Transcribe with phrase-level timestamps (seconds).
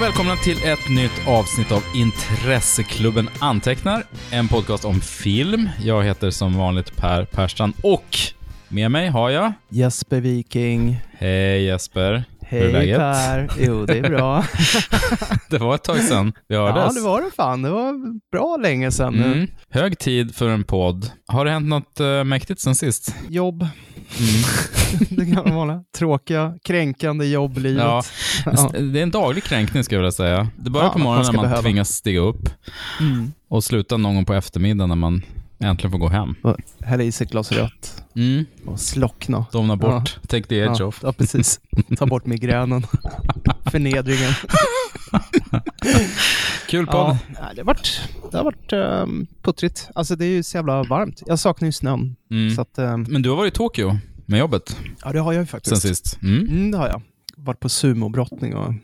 [0.00, 5.68] Och välkomna till ett nytt avsnitt av Intresseklubben Antecknar, en podcast om film.
[5.80, 8.18] Jag heter som vanligt Per Persson och
[8.68, 9.52] med mig har jag...
[9.68, 11.00] Jesper Viking.
[11.12, 12.24] Hej Jesper.
[12.50, 12.98] Hur Hej läget?
[12.98, 13.50] Per.
[13.60, 14.44] Jo, det är bra.
[15.50, 16.82] Det var ett tag sedan vi hördes.
[16.86, 17.62] ja, det var det fan.
[17.62, 17.94] Det var
[18.32, 19.24] bra länge sedan nu.
[19.32, 19.46] Mm.
[19.70, 21.10] Hög tid för en podd.
[21.26, 23.14] Har det hänt något uh, mäktigt sen sist?
[23.28, 23.62] Jobb.
[23.62, 24.42] Mm.
[25.16, 25.84] det gamla vanliga.
[25.98, 27.82] Tråkiga, kränkande jobblivet.
[27.84, 28.02] Ja,
[28.46, 28.70] Ja.
[28.78, 30.48] Det är en daglig kränkning skulle jag vilja säga.
[30.56, 31.62] Det börjar Ja, på man morgonen ska när man behöva.
[31.62, 32.48] tvingas stiga upp
[33.00, 33.32] Mm.
[33.48, 35.22] och slutar någon gång på eftermiddagen när man
[35.60, 36.34] äntligen får gå hem.
[36.42, 38.44] Och Hälla i sig ett glas rött Mm.
[38.66, 39.46] och slockna.
[39.52, 40.18] Domna bort.
[40.28, 41.00] Take the edge ja, off.
[41.02, 41.60] Ja, precis.
[41.98, 42.82] Ta bort migränen.
[43.70, 44.32] Förnedringen.
[46.68, 47.16] Kul podd.
[47.38, 48.00] Ja, det har varit,
[48.30, 49.88] det har varit um, puttrigt.
[49.94, 51.22] Alltså det är ju så jävla varmt.
[51.26, 52.16] Jag saknar ju snön.
[52.30, 52.54] Mm.
[52.54, 55.40] Så att, ehm, Men du har varit i Tokyo med jobbet ja, det har jag
[55.40, 55.82] ju sen faktiskt.
[55.82, 56.18] sist.
[56.22, 56.48] Mm.
[56.48, 57.02] Mm, det har jag.
[57.36, 58.74] Varit på sumobrottning och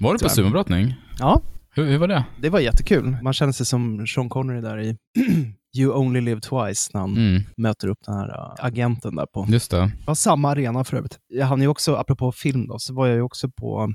[0.00, 0.94] Var du på sumobrottning?
[1.18, 2.24] ja, Hur, hur var det?
[2.40, 3.16] Det var jättekul.
[3.22, 4.96] Man känner sig som Sean Connery där i
[5.78, 7.42] You Only Live Twice när han Mm.
[7.56, 9.46] möter upp den här äh, agenten där på.
[9.48, 9.90] Just det.
[10.06, 11.18] Var samma arena för övrigt.
[11.28, 13.92] Jag hann ju också, apropå film då, så var jag ju också på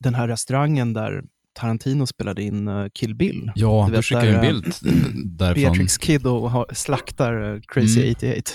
[0.00, 1.22] den här restaurangen där
[1.58, 3.52] Tarantino spelade in äh, Kill Bill.
[3.54, 4.74] Ja, Du du vet, skickade ju en där, bild
[5.38, 5.62] därifrån.
[5.72, 8.14] Beatrix Kid och slaktar äh, Crazy Mm.
[8.16, 8.50] 88.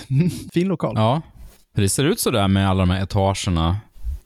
[0.54, 0.94] fin lokal.
[0.96, 1.22] Ja,
[1.76, 3.78] det ser ut sådär med alla de här etagerna.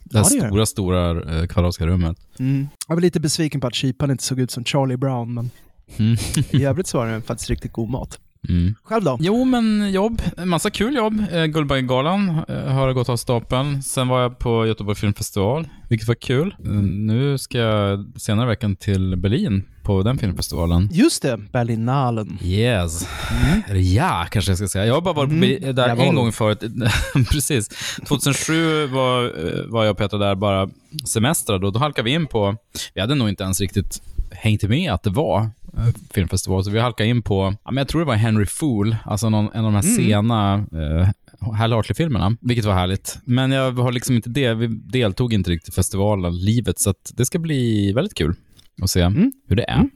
[0.03, 2.17] Det här Ja, det stora, stora kvadratiska rummet.
[2.39, 2.67] Mm.
[2.87, 5.49] Jag var lite besviken på att kyparen inte såg ut som Charlie Brown, men
[5.97, 6.17] Mm.
[6.51, 8.19] i övrigt så var det faktiskt riktigt god mat.
[8.49, 8.75] Mm.
[8.83, 9.17] Själv då?
[9.21, 10.21] Jo, men jobb.
[10.37, 11.23] Massa kul jobb.
[11.31, 13.83] Eh, Guldbaggegalan eh, har gått av stapeln.
[13.83, 16.55] Sen var jag på Göteborg Filmfestival, vilket var kul.
[16.65, 20.89] Eh, Nu ska jag senare i veckan till Berlin på den filmfestivalen.
[20.91, 22.37] Just det, Berlinalen.
[22.43, 23.07] Yes.
[23.67, 24.85] Eller ja, kanske jag ska säga.
[24.85, 25.75] Jag har bara varit Mm.
[25.75, 26.63] Där en gång förut.
[27.31, 27.67] Precis.
[28.07, 29.33] 2007 var,
[29.71, 30.69] var jag och Petra där bara
[31.05, 32.55] semestrade och då halkade vi in på,
[32.93, 35.49] vi hade nog inte ens riktigt hängt med att det var
[36.13, 39.29] filmfestival, så vi halkade in på, ja, men jag tror det var Henry Fool, alltså
[39.29, 39.95] någon, en av de här Mm.
[39.95, 41.09] sena eh,
[41.57, 43.19] Hal Hartley-filmerna, vilket var härligt.
[43.25, 47.25] Men jag har liksom inte det, vi deltog inte riktigt i festivalen, livet, så det
[47.25, 48.35] ska bli väldigt kul
[48.81, 49.31] att se Mm.
[49.47, 49.75] hur det är.
[49.75, 49.89] Mm.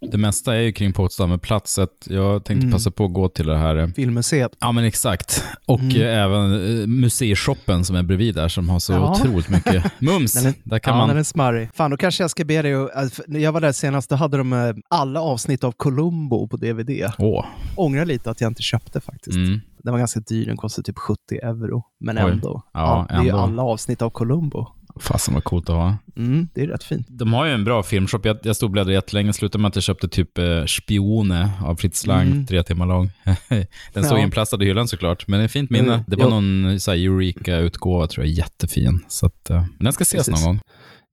[0.00, 2.72] Det mesta är ju kring Potsdamer plats, så att jag tänkte Mm.
[2.72, 3.92] passa på att gå till det här.
[3.96, 4.52] Filmmuseet.
[4.60, 5.44] Ja, men exakt.
[5.66, 5.96] Och Mm.
[6.00, 9.10] eh, även eh, museishoppen som är bredvid där, som har så Ja.
[9.10, 10.32] otroligt mycket mums.
[10.32, 11.08] Den är- där kan ja, man...
[11.08, 11.68] den är smarrig.
[11.74, 13.20] Fan, då kanske jag ska be dig att...
[13.26, 16.90] jag var där senast, då hade de eh, alla avsnitt av Columbo på DVD.
[17.18, 17.44] Åh.
[17.76, 19.36] Ångrar lite att jag inte köpte faktiskt.
[19.36, 19.60] Mm.
[19.84, 21.82] Den var ganska dyr, den kostade typ 70 euro.
[22.00, 22.30] Men Oj.
[22.32, 22.62] ändå.
[22.72, 23.40] Ja, det är ju ändå.
[23.42, 24.66] alla avsnitt av Columbo.
[25.00, 25.96] Fasen vad coolt att ha.
[26.16, 27.06] Mm, det är rätt fint.
[27.10, 28.24] De har ju en bra filmshop.
[28.26, 31.76] Jag, jag stod och bläddrade jättelänge, slutade med att jag köpte typ eh, Spione av
[31.76, 32.46] Fritz Lang, Mm.
[32.46, 33.10] tre timmar lång.
[33.92, 34.22] Den stod Ja.
[34.22, 35.92] inplastad i hyllan såklart, men det är fint minne.
[35.94, 36.04] Mm.
[36.06, 36.30] Det var Jo.
[36.30, 39.04] någon Eureka-utgåva, tror jag, jättefin.
[39.08, 40.44] Så att, eh, den ska ses Precis.
[40.44, 40.60] någon gång.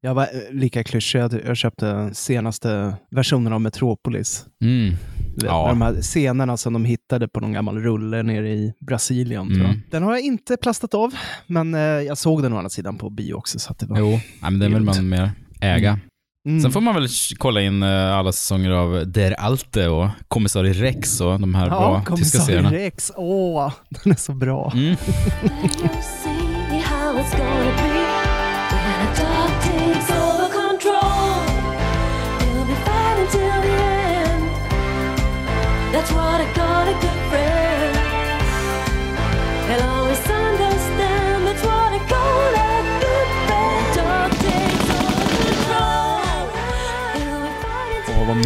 [0.01, 4.45] Jag var eh, lika klyschig, jag, köpte senaste versionen av Metropolis.
[4.61, 4.95] Mm.
[5.43, 5.67] Ja.
[5.67, 9.47] De här scenerna som de hittade på någon gammal rulle nere i Brasilien.
[9.47, 9.69] Tror jag.
[9.69, 9.81] Mm.
[9.91, 11.13] Den har jag inte plastat av,
[11.47, 13.59] men eh, jag såg den å andra sidan på bio också.
[13.59, 13.99] Så det var...
[13.99, 15.31] Jo, Nej, men den vill man mer
[15.61, 15.99] äga.
[16.47, 16.61] Mm.
[16.61, 17.07] Sen får man väl
[17.37, 21.79] kolla in eh, alla säsonger av Der Alte och Kommissarie Rex och de här Ja,
[21.79, 22.71] bra tyska kommissarie serierna.
[22.71, 23.11] Rex.
[23.15, 24.73] Åh, den är så bra.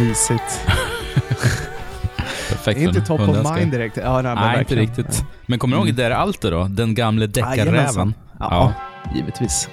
[0.02, 0.60] mysigt.
[2.48, 2.80] Perfekt.
[2.80, 3.96] Inte top of mind direkt.
[3.96, 5.24] Ja, nej, Nej, inte riktigt.
[5.46, 6.64] Men kommer du ihåg Der Alte då?
[6.70, 7.66] Den gamle deckarräven?
[7.74, 8.14] Jajamensan.
[8.38, 8.72] Ja,
[9.14, 9.68] givetvis.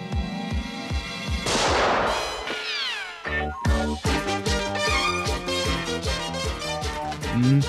[7.34, 7.62] Mm.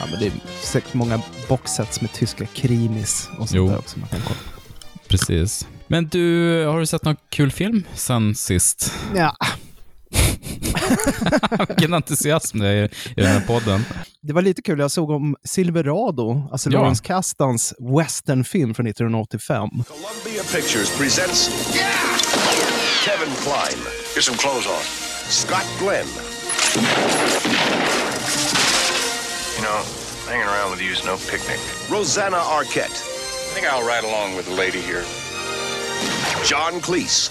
[0.00, 0.32] Ja, men det är
[0.62, 3.68] säkert många boxsets med tyska krimis och sånt Jo.
[3.68, 4.40] där också man kan kolla.
[5.08, 5.68] Precis.
[5.86, 8.92] Men du, har du sett någon kul film sen sist?
[9.16, 9.36] Ja,
[11.68, 13.84] Vilken entusiasm det är i den här podden.
[14.22, 14.78] det var lite kul.
[14.78, 16.78] Jag såg om Silverado, alltså Ja.
[16.78, 19.68] Lawrence Kastans westernfilm från 1985.
[19.70, 21.50] Columbia Pictures presents
[23.04, 23.78] Kevin Klein.
[24.14, 24.82] Get some clothes on.
[25.28, 26.06] Scott Glenn.
[29.56, 29.82] You know,
[30.28, 31.60] hanging around with you is no picnic.
[31.90, 32.98] Rosanna Arquette.
[33.50, 35.04] I think I'll ride along with the lady here.
[36.44, 37.30] John Cleese.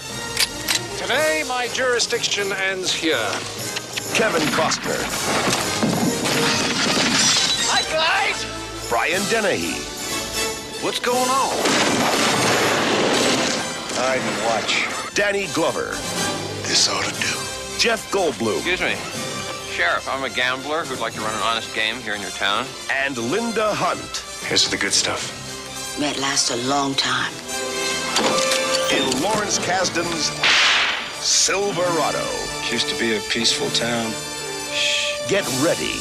[1.02, 3.16] Today, my jurisdiction ends here.
[4.14, 5.02] Kevin Costner.
[7.66, 8.46] Hi, guys!
[8.88, 9.74] Brian Dennehy.
[10.80, 11.50] What's going on?
[13.98, 14.86] Hide and watch.
[15.14, 15.90] Danny Glover.
[16.68, 17.78] This ought to do.
[17.80, 18.94] Jeff Goldblum Excuse me.
[19.74, 22.64] Sheriff, I'm a gambler who'd like to run an honest game here in your town.
[22.92, 25.98] and Linda Hunt Here's the good stuff.
[25.98, 27.32] May it last a long time.
[28.92, 30.30] in Lawrence Kasdan's
[31.24, 32.26] Silverado.
[32.64, 34.10] It used to be a peaceful town.
[34.74, 35.30] Shh!
[35.30, 35.94] Get ready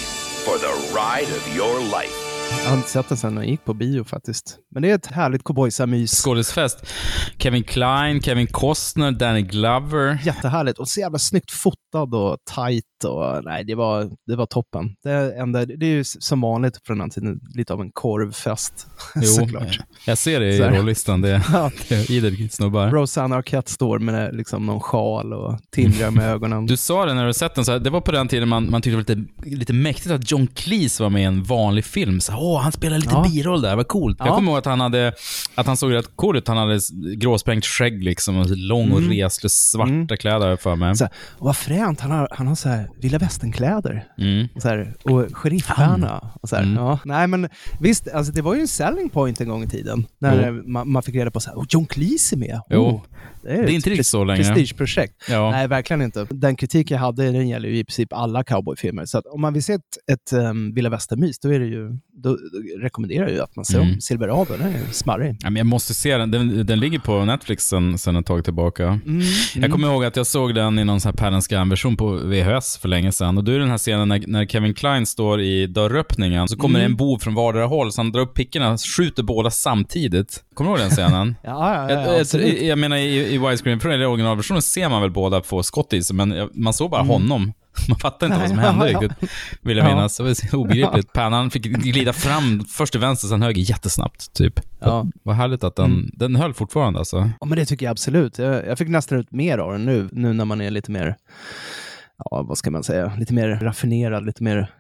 [0.46, 2.16] for the ride of your life.
[2.64, 4.58] Jag har inte sett den sen jag gick på bio faktiskt.
[4.72, 6.12] Men det är ett härligt cowboysamys.
[6.12, 6.86] Skådisfest.
[7.38, 10.20] Kevin Kline, Kevin Costner, Danny Glover.
[10.24, 14.96] Jättehärligt och så jävla snyggt fotad och tight och nej, det var, det var toppen.
[15.04, 19.22] Det, enda, det är ju som vanligt på den tiden lite av en korvfest Jo,
[19.24, 19.80] såklart.
[20.06, 21.22] jag ser det i rollistan.
[21.22, 21.72] Det är, Ja.
[21.90, 22.90] det är idel snubbar.
[22.90, 26.66] Rosanna Arquette står med liksom någon sjal och tindrar med ögonen.
[26.66, 28.72] Du sa det när du sett den, så här, det var på den tiden man,
[28.72, 31.86] man tyckte det var lite, lite mäktigt att John Cleese var med i en vanlig
[31.86, 32.20] film.
[32.22, 33.28] Så, Åh, han spelar lite Ja.
[33.34, 34.16] biroll där, vad coolt.
[34.20, 34.36] Jag Ja.
[34.36, 35.14] kommer ihåg att han, hade,
[35.56, 36.48] att han såg rätt cool ut.
[36.48, 36.80] Han hade
[37.16, 40.86] gråsprängt skägg liksom, och lång och reslig svarta kläder har jag för mig.
[40.86, 40.96] Mm.
[40.96, 44.06] Så här, och vad fränt, han har, han har så här vilda västernkläder.
[44.18, 44.48] Mm.
[44.56, 46.32] Och, så här, och sheriffstjärna.
[46.42, 47.00] Och så här, ja.
[47.06, 47.50] Nej men
[47.80, 50.08] visst, alltså, det var ju en selling point en gång i tiden.
[50.20, 52.62] När man, man fick reda på så här, oh, John Cleese är med.
[52.70, 53.02] Oh,
[53.44, 54.44] det, är Det är inte riktigt så längre.
[54.44, 55.14] Prestigeprojekt.
[55.30, 55.52] Ja.
[55.52, 56.28] Nej, verkligen inte.
[56.30, 59.06] Den kritik jag hade, den gäller ju i princip alla cowboyfilmer.
[59.06, 62.30] Så om man vill se ett, ett um, vilda västern-mys, då, är det ju, då,
[62.30, 62.38] då
[62.82, 63.94] rekommenderar jag ju att man ser Mm.
[63.94, 64.46] om Silverado.
[64.58, 65.36] Den är smarrig.
[65.40, 66.32] Ja, men jag måste se den.
[66.32, 66.66] den.
[66.66, 68.84] Den ligger på Netflix sen, sen ett tag tillbaka.
[69.06, 69.22] Mm.
[69.56, 72.78] Jag kommer ihåg att jag såg den i någon sån här Paddens version på VHS
[72.78, 73.38] för länge sedan.
[73.38, 76.80] Och då är den här scenen när, när Kevin Kline står i dörröppningen, så kommer
[76.80, 80.44] det en bov från vardera håll, så han drar upp pickorna, skjuter båda samtidigt.
[80.54, 81.36] Kommer du ihåg den scenen?
[81.44, 85.02] Ja, ja, ja, jag, jag, jag menar i, i widescreen, för i originalversionen ser man
[85.02, 87.54] väl båda få skott i sig, men man såg bara honom.
[87.90, 88.78] Man fattar inte vad som Mm.
[88.78, 89.30] Nej, hände ja, riktigt,
[89.62, 89.96] vill jag Ja.
[89.96, 90.18] minnas.
[90.18, 91.14] Det var så obegripligt.
[91.14, 94.34] Pannan fick glida fram först till vänster, sen höger jättesnabbt.
[94.34, 94.60] Typ.
[94.80, 95.06] Ja.
[95.24, 97.30] Vad härligt att den, den höll fortfarande alltså.
[97.40, 98.38] Ja, men det tycker jag absolut.
[98.40, 101.16] Jag, jag fick nästan ut mer av den nu, nu när man är lite mer,
[102.30, 104.72] ja vad ska man säga, lite mer raffinerad, lite mer,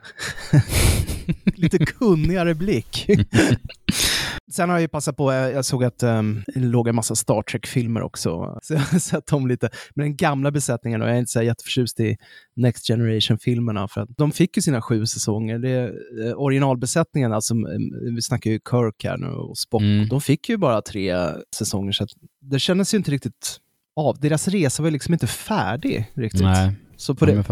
[1.55, 3.07] lite kunnigare blick.
[4.51, 7.15] Sen har jag ju passat på, jag jag såg att um, det låg en massa
[7.15, 9.69] Star Trek-filmer också, så jag har sett dem lite.
[9.95, 12.17] Men den gamla besättningen, och jag är inte så jätteförtjust i
[12.55, 15.59] Next Generation-filmerna, för att de fick ju sina sju säsonger.
[15.59, 15.83] Det,
[16.27, 20.07] eh, originalbesättningen, alltså, eh, vi snackar ju Kirk här nu och Spock, Mm.
[20.07, 21.15] de fick ju bara tre
[21.55, 22.09] säsonger, så att
[22.41, 23.57] det kändes ju inte riktigt
[23.95, 24.19] av.
[24.19, 26.41] Deras resa var ju liksom inte färdig riktigt.
[26.41, 27.43] Nej, Så på det,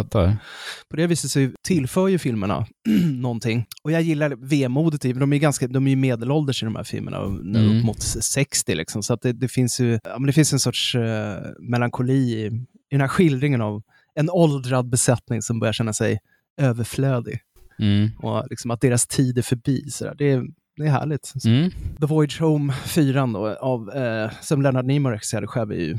[0.90, 2.66] på det viset så tillför ju filmerna
[3.22, 3.66] någonting.
[3.84, 6.84] Och jag gillar vemodet i, de är, ganska, de är ju medelålders i de här
[6.84, 7.78] filmerna, nu Mm.
[7.78, 9.04] upp mot 60 liksom.
[9.04, 12.46] Så att det, det, finns ju, ja, men det finns en sorts eh, melankoli i,
[12.46, 12.52] i
[12.92, 13.82] den här skildringen av
[14.16, 16.20] en åldrad besättning som börjar känna sig
[16.62, 17.40] överflödig.
[17.80, 18.10] Mm.
[18.18, 19.90] Och liksom att deras tid är förbi.
[19.90, 20.16] Så där.
[20.18, 20.44] Det, är,
[20.78, 21.34] det är härligt.
[21.46, 21.72] Mm.
[22.00, 25.98] The Voyage Home 4 då, av, eh, som Leonard Nimoy regisserade själv är ju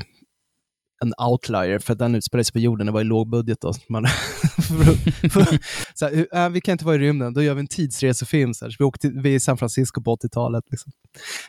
[1.01, 3.73] en outlier, för den utspelar sig på jorden, det var i låg budget då.
[3.89, 4.05] Man,
[5.93, 8.53] så här, äh, vi kan inte vara i rymden, då gör vi en tidsresefilm.
[8.53, 10.63] Så, här, så vi, till, vi är i San Francisco på 80-talet.
[10.71, 10.91] Liksom.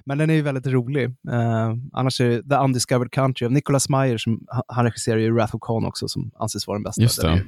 [0.04, 1.04] Men den är ju väldigt rolig.
[1.04, 5.54] Eh, annars är det The Undiscovered Country av Nicholas Meyer, som, han- regisserar ju Wrath
[5.56, 7.02] of Khan också, som anses vara den bästa.
[7.02, 7.44] Just det.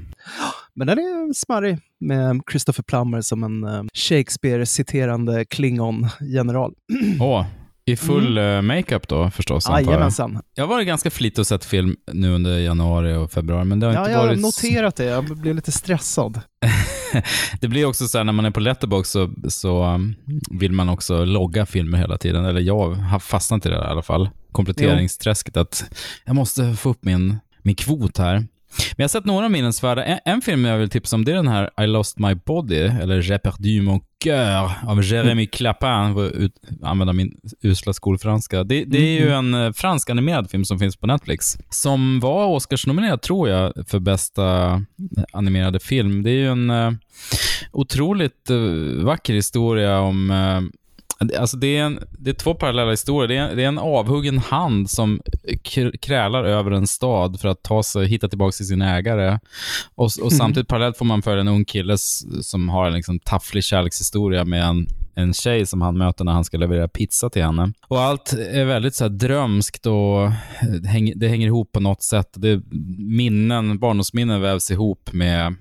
[0.73, 6.73] men den är smarrig, med Christopher Plummer som en eh, Shakespeare-citerande Klingon-general.
[7.21, 7.45] Åh,
[7.87, 9.77] i full eh, makeup då förstås, jag.
[9.79, 9.89] Mm.
[9.89, 10.41] Jajamensan.
[10.55, 13.85] Jag har varit ganska flitig och sett film nu under januari och februari, men det
[13.85, 14.39] har Ja, inte jag har varit...
[14.39, 15.05] noterat det.
[15.05, 16.41] Jag blev lite stressad.
[17.61, 20.15] det blir också så här när man är på Letterboxd så, så um,
[20.51, 22.45] vill man också logga filmer hela tiden.
[22.45, 24.29] Eller jag har fastnat i det i alla fall.
[24.51, 25.57] Kompletteringsträsket.
[25.57, 25.83] Att
[26.25, 28.45] jag måste få upp min, min kvot här.
[28.77, 30.03] Men jag har sett några minnesvärda.
[30.03, 32.79] En, en film jag vill tipsa om det är den här I lost my body,
[32.79, 38.63] eller J'ai perdu mon cœur av Jérémy Clapin, för att ut, använda min usla skolfranska.
[38.63, 42.47] Det, det är ju en eh, fransk animerad film som finns på Netflix, som var
[42.47, 44.79] Oscarsnominerad, tror jag, för bästa eh,
[45.33, 46.23] animerade film.
[46.23, 46.91] Det är ju en eh,
[47.71, 48.49] otroligt
[49.03, 50.31] vacker historia om
[51.39, 53.27] Alltså det, är en, det är två parallella historier.
[53.27, 55.21] Det är, det är en avhuggen hand som
[55.63, 59.39] kr- krälar över en stad för att ta sig, hitta tillbaka till sin ägare.
[59.95, 61.97] Och, och samtidigt parallellt får man följa en ung kille
[62.41, 66.45] som har en liksom tafflig kärlekshistoria med en, en tjej som han möter när han
[66.45, 67.73] ska leverera pizza till henne.
[67.87, 70.31] Och allt är väldigt så här drömskt och
[70.81, 72.29] det hänger, det hänger ihop på något sätt.
[72.33, 72.61] Det,
[72.97, 75.55] minnen, barndomsminnen vävs ihop med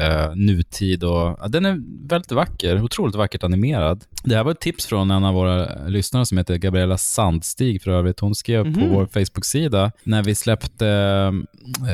[0.00, 4.04] eh, nutid och ja, den är väldigt vacker, otroligt vackert animerad.
[4.26, 7.90] Det här var ett tips från en av våra lyssnare som heter Gabriella Sandstig för
[7.90, 8.20] övrigt.
[8.20, 8.90] Hon skrev på Mhm.
[8.92, 10.88] vår Facebook-sida, när vi släppte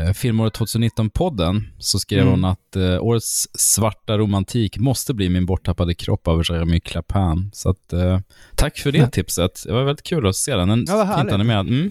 [0.06, 2.30] eh, filmåret 2019-podden, så skrev Mm.
[2.32, 7.50] hon att eh, årets svarta romantik måste bli min borttappade kropp av Jeremy Clapin.
[7.52, 8.18] Så att, eh,
[8.54, 9.62] tack för det tipset.
[9.66, 10.68] Det var väldigt kul att se den.
[10.68, 11.68] Den Ja, animerad.
[11.68, 11.90] Mm.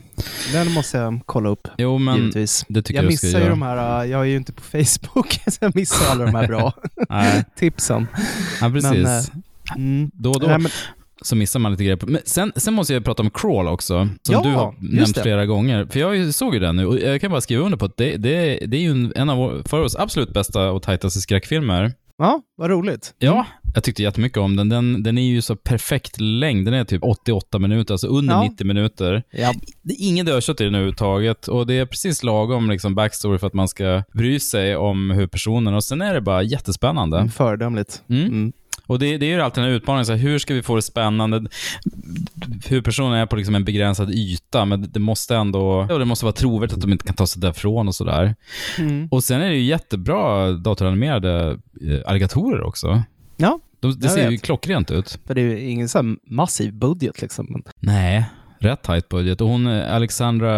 [0.53, 2.65] Den måste jag kolla upp, Jo, men givetvis.
[2.69, 3.49] det tycker Jag jag, missar ju göra.
[3.49, 6.47] de här, uh, jag är ju inte på Facebook, så jag missar alla de här
[6.47, 6.73] bra
[7.59, 8.07] tipsen.
[8.61, 8.91] ja, precis.
[8.91, 9.23] Men, eh,
[9.75, 10.11] Mm.
[10.13, 10.71] då och då Nej, men,
[11.21, 11.99] så missar man lite grejer.
[12.07, 15.21] Men sen, sen måste jag prata om Crawl också, som Ja, du har nämnt det.
[15.21, 15.85] flera gånger.
[15.89, 18.17] För jag såg ju den nu och jag kan bara skriva under på att det,
[18.17, 21.93] det, det är ju en- av vår- förra årets absolut bästa och tajtaste skräckfilmer.
[22.17, 23.13] ja, vad roligt.
[23.19, 23.45] Ja,
[23.75, 24.69] jag tyckte jättemycket om den.
[24.69, 25.03] den.
[25.03, 26.65] Den är ju så perfekt längd.
[26.67, 28.41] Den är typ 88 minuter, alltså under Ja.
[28.43, 29.23] 90 minuter.
[29.31, 29.53] Ja.
[29.81, 33.47] Det är ingen dödkött i den överhuvudtaget och det är precis lagom liksom, backstory för
[33.47, 37.29] att man ska bry sig om hur personen och sen är det bara jättespännande.
[37.35, 38.01] Föredömligt.
[38.09, 38.23] Mm.
[38.25, 38.51] Mm.
[38.89, 40.81] Och det, det är ju alltid en utmaning, så här, hur ska vi få det
[40.81, 41.49] spännande?
[42.67, 46.33] Hur personen är på liksom en begränsad yta, men det måste ändå, det måste vara
[46.33, 48.35] trovärdigt att de inte kan ta sig därifrån och sådär.
[48.77, 49.07] Mm.
[49.11, 53.03] Och sen är det ju jättebra datoranimerade eh, alligatorer också.
[53.37, 54.41] Ja, De, det ser ju vet.
[54.41, 55.19] klockrent ut.
[55.25, 57.63] för det är ju ingen så här massiv budget liksom.
[57.79, 58.25] Nej,
[58.59, 59.41] rätt tight budget.
[59.41, 60.51] Och hon, eh, Alexandra,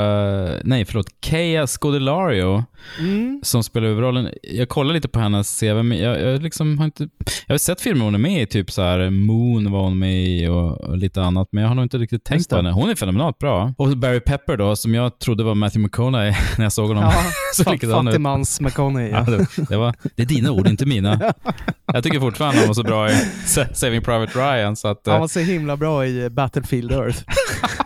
[0.64, 2.64] nej förlåt, Kea Scodelario,
[3.00, 3.40] mm.
[3.44, 4.30] som spelar huvudrollen.
[4.44, 7.10] Jag kollar lite på hennes CV, men jag, jag, liksom har inte...
[7.48, 10.26] Jag har sett filmer hon är med i, typ så här Moon var hon med
[10.28, 12.72] i och, och lite annat, men jag har nog inte riktigt tänkt på henne.
[12.72, 13.74] Hon är fenomenalt bra.
[13.78, 17.04] Och Barry Pepper då, som jag trodde var Matthew McConaughey när jag såg honom.
[17.04, 17.14] Ja,
[17.56, 19.12] så fattigmans McConaughey.
[19.12, 21.34] Ja, det, det, var, det är dina ord, inte mina.
[21.94, 23.16] Jag tycker fortfarande han var så bra i
[23.46, 25.08] Sa- Saving Private Ryan, så att...
[25.08, 27.24] eh, Han var så himla bra i Battlefield Earth.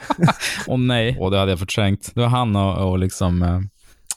[0.68, 2.12] Åh nej, och det hade jag förträngt.
[2.16, 3.60] Det var han och, och liksom eh,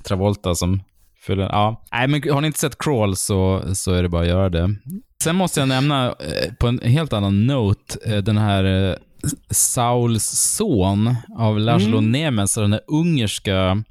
[0.04, 0.82] Travolta som
[1.26, 1.44] fyller...
[1.44, 1.82] Ja.
[1.92, 4.74] Nej, men har ni inte sett Crawl så, så är det bara att göra det.
[5.22, 8.96] Sen måste jag nämna eh, på en helt annan note eh, den här eh,
[9.50, 12.12] Sauls son av Laszlo Mm.
[12.12, 13.82] Nemes, den där ungerska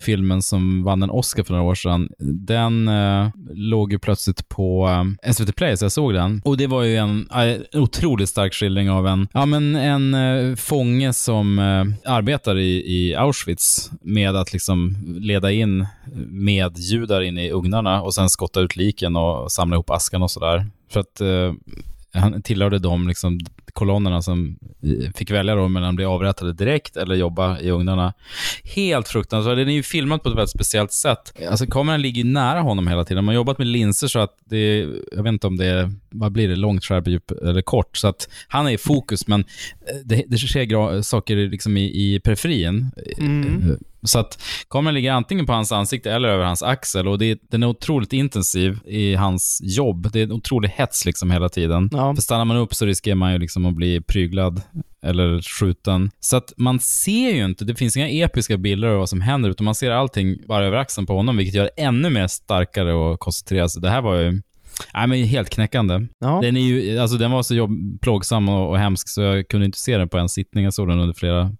[0.00, 2.08] filmen som vann en Oscar för några år sedan.
[2.18, 4.88] Den eh, låg ju plötsligt på
[5.24, 6.42] eh, SVT Play, så jag såg den.
[6.44, 10.56] Och det var ju en, eh, otroligt stark skildring av en, ja, men en eh,
[10.56, 15.86] fånge som eh, arbetar i, i Auschwitz med att liksom leda in
[16.30, 20.66] medjudar in i ugnarna och sen skotta ut liken och samla ihop askan och sådär.
[20.90, 21.52] För att eh,
[22.12, 23.38] han tillhörde de liksom,
[23.70, 28.12] kolonnerna som eh, fick välja då mellan att bli avrättade direkt eller jobba i ugnarna.
[28.64, 29.56] Helt fruktansvärt.
[29.56, 31.32] Den är ju filmad på ett väldigt speciellt sätt.
[31.50, 33.24] Alltså kameran ligger ju nära honom hela tiden.
[33.24, 35.92] Man har jobbat med linser så att det är, jag vet inte om det är,
[36.10, 37.96] vad blir det, långt, skärp, djup eller kort.
[37.96, 42.20] Så att han är i fokus, men eh, det, det sker saker liksom i, i
[42.20, 42.90] periferin.
[43.18, 43.78] Mm.
[44.02, 47.62] Så att kameran ligger antingen på hans ansikte eller över hans axel och det, den
[47.62, 50.12] är otroligt intensiv i hans jobb.
[50.12, 51.88] Det är en otrolig hets liksom hela tiden.
[51.92, 52.14] Ja.
[52.14, 54.62] För stannar man upp så riskerar man ju liksom att bli pryglad
[55.02, 56.10] eller skjuten.
[56.20, 59.50] Så att man ser ju inte, det finns inga episka bilder av vad som händer,
[59.50, 62.92] utan man ser allting bara över axeln på honom, vilket gör det ännu mer starkare
[62.92, 63.82] och koncentrerat.
[63.82, 64.42] Det här var ju
[64.94, 66.06] Nej, men helt knäckande.
[66.20, 66.38] Ja.
[66.42, 67.70] Den, är ju, alltså, den var så jobb,
[68.02, 70.64] plågsam och, och hemsk så jag kunde inte se den på en sittning.
[70.64, 71.52] Jag såg den under flera,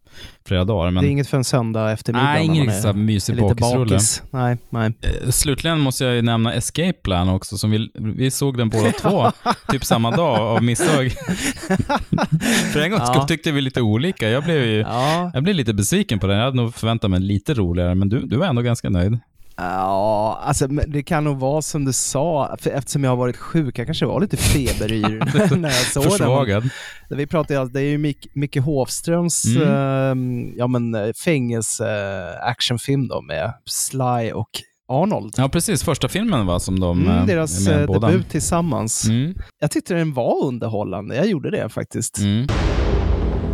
[0.47, 0.91] flera dagar.
[0.91, 2.25] Men, Det är inget för en söndag eftermiddag.
[2.27, 3.85] nej, riktigt så mysig lite bakisrulle.
[3.95, 4.23] bakis.
[4.31, 4.93] Nej, nej.
[5.25, 8.91] Eh, Slutligen måste jag ju nämna Escape Plan också, som vi, vi såg den båda
[8.93, 9.31] två,
[9.73, 11.11] typ samma dag av misstag.
[12.73, 13.27] För en gångs Ja.
[13.29, 14.29] tyckte vi lite olika.
[14.29, 16.37] Jag blev ju Ja, jag blev lite besviken på den.
[16.37, 19.19] Jag hade nog förväntat mig lite roligare, men du, du var ändå ganska nöjd.
[19.61, 23.79] Ja alltså, det kan nog vara som du sa, för eftersom jag har varit sjuk,
[23.79, 26.11] jag kanske var lite feberyr när jag såg den.
[26.13, 26.71] Försvagad.
[27.11, 29.69] Vi pratar ju, det är ju Mick, Micke Hovströms Mm.
[29.69, 34.49] ehm, ja, men, eh, fängelse-actionfilm då med Sly och
[34.89, 35.35] Arnold.
[35.37, 35.83] Ja, precis.
[35.85, 38.07] Första filmen va, som de Mm, eh, deras är med eh, båda.
[38.09, 39.05] debut tillsammans.
[39.09, 39.35] Mm.
[39.61, 42.19] Jag tyckte den var underhållande, jag gjorde det faktiskt.
[42.19, 42.47] Mm.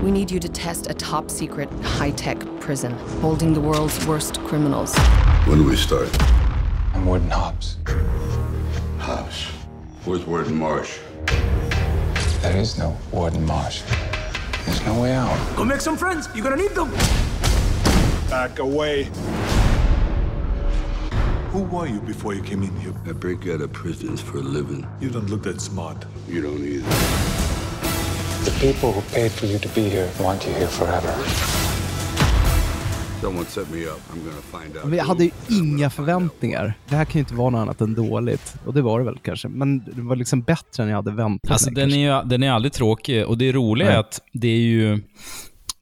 [0.06, 4.38] We need you to test a top secret, high tech prison holding the world's worst
[4.42, 4.96] criminals.
[5.46, 6.08] When do we start?
[6.94, 7.78] I'm Warden Hobbs.
[9.00, 9.46] Hobbs.
[10.04, 11.00] Where's Warden Marsh?
[12.40, 13.82] There is no Warden Marsh.
[14.64, 15.56] There's no way out.
[15.56, 16.28] Go make some friends.
[16.36, 16.92] You're gonna need them.
[18.30, 19.10] Back away.
[21.50, 22.94] Who were you before you came in here?
[23.06, 24.86] I break out of prisons for a living.
[25.00, 26.04] You don't look that smart.
[26.28, 27.55] You don't either.
[28.46, 31.12] The people who paid for you to be here want you here forever.
[33.22, 34.00] Someone set me up.
[34.12, 34.92] I'm gonna find out.
[34.92, 36.74] Vi hade ju inga förväntningar.
[36.88, 38.54] Det här kan ju inte vara något annat än dåligt.
[38.66, 39.48] Och det var det väl kanske.
[39.48, 41.74] Men det var liksom bättre än jag hade väntat Alltså, mig.
[41.74, 42.24] den, är kanske.
[42.26, 44.00] ju, den är aldrig tråkig och det roliga är Nej.
[44.00, 45.02] att det är ju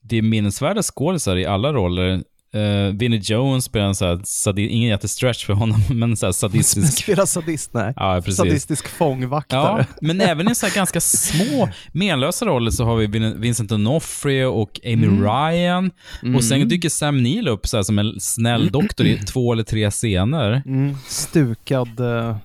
[0.02, 2.22] det är minnesvärda skådisar i alla roller.
[2.54, 6.32] Uh, Vinnie Jones spelar en så här, sadi- ingen jättestretch för honom, men så här
[6.32, 6.98] sadistisk...
[7.02, 7.92] Spelar sadist, nej.
[7.96, 8.36] Ja, precis.
[8.36, 9.86] Sadistisk fångvaktare.
[9.90, 13.70] Ja, men även i så här ganska små, menlösa roller så har vi Vin- Vincent
[13.70, 15.90] D'Onofrio och Amy Ryan.
[16.36, 19.62] Och sen dyker Sam Neill upp så här som en snäll doktor i två eller
[19.62, 20.62] tre scener.
[20.66, 20.96] Mm.
[21.08, 22.36] Stukad, eh,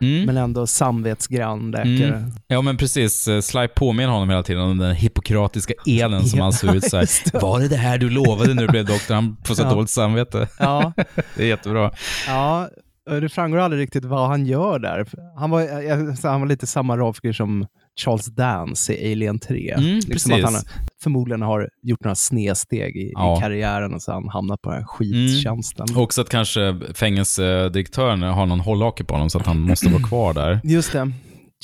[0.00, 0.24] Mm.
[0.26, 2.08] men ändå samvetsgrann läkare.
[2.18, 2.32] Mm.
[2.48, 3.28] Ja, men precis.
[3.42, 7.40] Sly påminner honom hela tiden om den hippokratiska elen som han såg ut så här.
[7.40, 9.14] Var det det här du lovade när du blev doktor?
[9.14, 9.70] Han får så Ja.
[9.70, 10.48] dåligt samvete.
[10.58, 10.92] Ja,
[11.36, 11.90] Det är jättebra.
[12.26, 12.68] ja,
[13.14, 15.06] det framgår aldrig riktigt vad han gör där.
[15.36, 17.66] Han var, jag- han var lite samma rollfigur som
[18.00, 19.70] Charles Dance i Alien 3.
[19.72, 20.54] Mm, liksom att han
[21.02, 23.36] förmodligen har gjort några snedsteg i, Ja.
[23.36, 25.86] i karriären och han hamnat på den här skittjänsten.
[25.96, 30.34] Också att kanske fängelsedirektören har någon hållhake på honom så att han måste vara kvar
[30.34, 30.60] där.
[30.64, 31.12] Just det.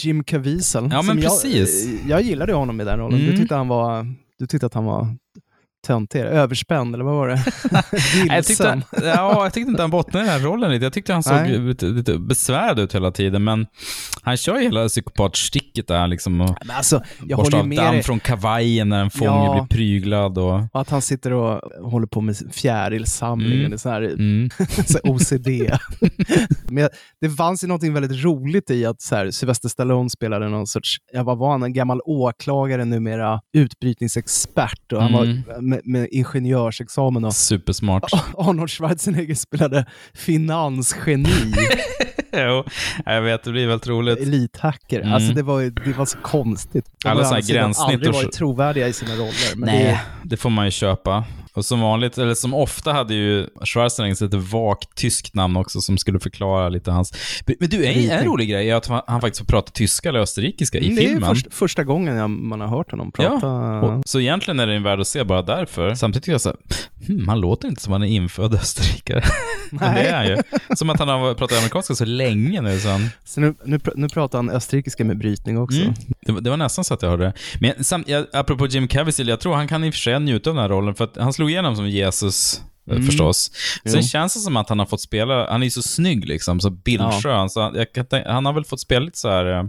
[0.00, 0.88] Jim Caviezel.
[0.92, 1.88] Ja, men jag, precis.
[2.08, 3.18] Jag gillade honom i den rollen.
[3.18, 3.36] Du, Mm.
[3.40, 4.06] tyckte han var,
[4.38, 5.16] du tyckte att han var
[5.86, 7.42] töntig, överspänd, eller vad var det?
[8.34, 10.84] Jag tyckte, ja, jag tyckte inte han bottnade i den här rollen lite.
[10.84, 11.58] Jag tyckte han såg Nej.
[11.58, 13.66] lite, lite besvärad ut hela tiden, men
[14.22, 18.20] han kör ju hela psykopatsticket där liksom och Men alltså, jag borstar av damm från
[18.20, 19.66] kavajen när en fånge Ja.
[19.68, 20.54] blir pryglad och...
[20.72, 23.70] Och att han sitter och håller på med fjärilsamlingen, Mm.
[23.70, 24.50] det är så här, Mm.
[24.86, 25.48] så här OCD.
[26.68, 26.90] Men jag-
[27.20, 30.96] det fanns ju något väldigt roligt i att så här, Sylvester Stallone spelade någon sorts,
[31.12, 35.42] ja, vad var han, en gammal åklagare numera, utbrytningsexpert och han Mm.
[35.46, 38.04] var med, med ingenjörsexamen och Supersmart.
[38.38, 41.28] Arnold Schwarzenegger spelade finansgeni,
[42.32, 42.64] jo,
[43.06, 44.18] jag vet, det blir väldigt roligt.
[44.20, 45.00] elithacker.
[45.00, 45.12] Mm.
[45.12, 46.84] Alltså det var, det var så konstigt.
[47.02, 48.92] De Alla har så här å andra sidan gränssnitt aldrig och så- varit trovärdiga i
[48.92, 49.56] sina roller.
[49.56, 51.24] Men Nej, det, det får man ju köpa.
[51.56, 55.98] Och som vanligt, eller som ofta hade ju Schwarzenegger ett vagt tyskt namn också som
[55.98, 57.12] skulle förklara lite hans...
[57.60, 60.78] Men du, en, en rolig grej är att han faktiskt får prata tyska eller österrikiska
[60.78, 61.28] i det är filmen.
[61.34, 63.46] först, första gången jag, man har hört honom prata.
[63.46, 65.94] Ja, och, så egentligen är det en värld att se bara därför.
[65.94, 66.58] Samtidigt tycker jag så här,
[67.06, 69.22] hmm, han låter inte som han är infödd österrikare.
[69.70, 70.36] Men det är han ju.
[70.76, 72.80] Som att han har pratat amerikanska så länge nu.
[72.80, 75.80] Så han, Så nu, nu, pr- nu pratar han österrikiska med brytning också.
[75.80, 75.94] Mm.
[76.26, 77.32] Det, var- det var nästan så att jag hörde det.
[77.60, 80.50] Men sam, jag, apropå Jim Caviezel, jag tror han kan i och för sig njuta
[80.50, 82.60] av den här rollen, för att han slog igenom som Jesus,
[82.90, 83.06] eh, Mm.
[83.06, 83.50] förstås.
[83.84, 84.02] Sen Jo.
[84.02, 86.70] känns det som att han har fått spela, han är ju så snygg liksom, så
[86.70, 87.74] bildskön, så han,
[88.10, 89.64] jag, han har väl fått spela lite så här eh,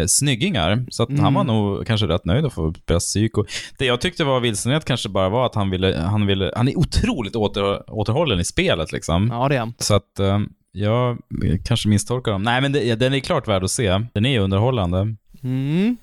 [0.00, 1.34] eh, snyggingar, så att han Mm.
[1.34, 3.44] var nog kanske rätt nöjd att få spela psyko.
[3.78, 6.78] Det jag tyckte var vilsenhet kanske bara var att han ville, han ville, han är
[6.78, 9.28] otroligt åter, återhållen i spelet liksom.
[9.32, 9.74] Ja, det är han.
[9.78, 10.38] Så att eh,
[10.72, 11.18] jag
[11.64, 12.42] kanske misstolkar dem.
[12.42, 14.00] Nej, men det, den är klart värd att se.
[14.14, 15.14] Den är ju underhållande.
[15.42, 15.96] Mm.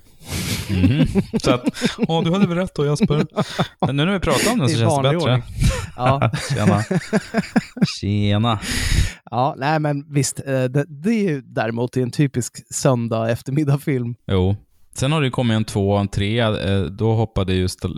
[0.70, 1.08] Mhm.
[1.44, 1.62] Så att,
[1.98, 3.26] åh, du hade väl rätt då Jasper.
[3.86, 5.18] Men nu när vi pratar om den så känns det bättre.
[5.18, 5.44] ordning.
[5.98, 6.32] Ja.
[6.54, 6.84] Tjena.
[8.00, 8.60] Tjena.
[9.32, 10.40] ja, nej men visst.
[10.40, 14.16] eh, Det, det är ju däremot en typisk söndag eftermiddagfilm.
[14.28, 14.56] Jo.
[14.96, 16.40] Sen har det kommit en två och en tre.
[16.40, 17.92] Eh, Då hoppade just eh,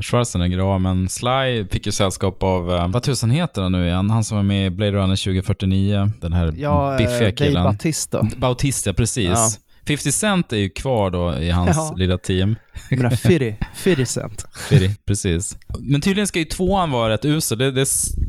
[0.00, 4.10] Schwarzenegger av, men Sly fick ju sällskap av, vad tusan heter han nu igen?
[4.10, 6.10] Han som var med i Blade Runner 2049.
[6.20, 7.64] Den här Ja, biffiga Dave killen.
[7.64, 8.22] Bautista.
[8.36, 9.28] Bautista, precis.
[9.28, 9.48] Ja.
[9.86, 11.94] 50 Cent är ju kvar då i hans Ja.
[11.96, 12.56] lilla team.
[12.90, 14.46] Menar, 50, 50 cent.
[14.68, 15.58] Firi, precis.
[15.80, 17.58] Men tydligen ska ju tvåan vara rätt usel.
[17.58, 17.86] Det, det,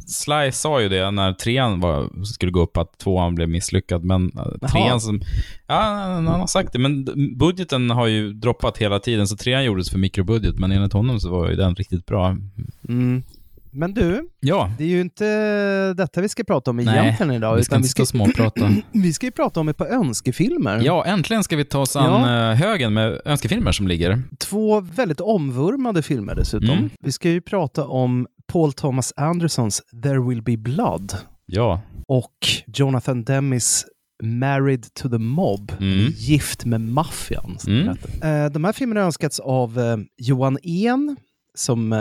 [0.07, 4.03] Sly sa ju det när trean var, skulle gå upp, att tvåan blev misslyckad.
[4.03, 4.69] Men eh, Jaha.
[4.71, 5.21] trean som...
[5.67, 6.79] Ja, han har sagt det.
[6.79, 7.05] Men
[7.37, 10.59] budgeten har ju droppat hela tiden, så trean gjordes för mikrobudget.
[10.59, 12.37] Men enligt honom så var ju den riktigt bra.
[12.89, 13.23] Mm.
[13.75, 17.55] Men du, Ja, det är ju inte detta vi ska prata om Nej, egentligen idag.
[17.55, 18.69] vi ska utan inte stå och småprata.
[18.91, 20.81] vi ska ju prata om ett par önskefilmer.
[20.83, 24.21] ja, äntligen ska vi ta oss an eh, högen med önskefilmer som ligger.
[24.39, 26.69] Två väldigt omvurmade filmer dessutom.
[26.69, 26.89] Mm.
[26.99, 31.81] Vi ska ju prata om Paul Thomas Andersons There Will Be Blood Ja.
[32.07, 33.86] och Jonathan Demis
[34.23, 36.07] Married to the Mob, Mm.
[36.17, 37.57] Gift med maffian.
[37.67, 37.88] Mm.
[38.23, 41.15] Eh, De här filmerna har önskats av eh, Johan En,
[41.57, 41.93] som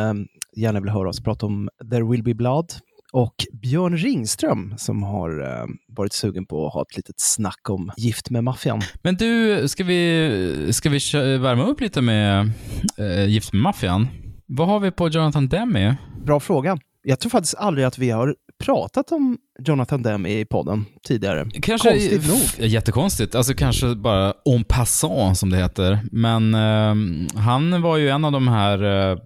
[0.56, 2.72] gärna vill höra oss prata om There Will Be Blood,
[3.12, 7.90] och Björn Ringström som har eh, varit sugen på att ha ett litet snack om
[7.96, 8.80] Gift med maffian.
[9.02, 10.98] Men du, ska vi, ska vi
[11.38, 12.50] värma upp lite med
[12.98, 14.08] äh, Gift med maffian?
[14.46, 15.96] Vad har vi på Jonathan Demme?
[16.24, 16.78] Bra fråga.
[17.02, 18.34] Jag tror faktiskt aldrig att vi har
[18.64, 21.46] pratat om Jonathan Demme i podden tidigare.
[21.62, 22.68] Kanske, Konstigt nog.
[22.68, 23.34] Jättekonstigt.
[23.34, 25.98] Alltså kanske bara en passant som det heter.
[26.12, 26.94] Men eh,
[27.40, 29.18] han var ju en av de här eh, eh,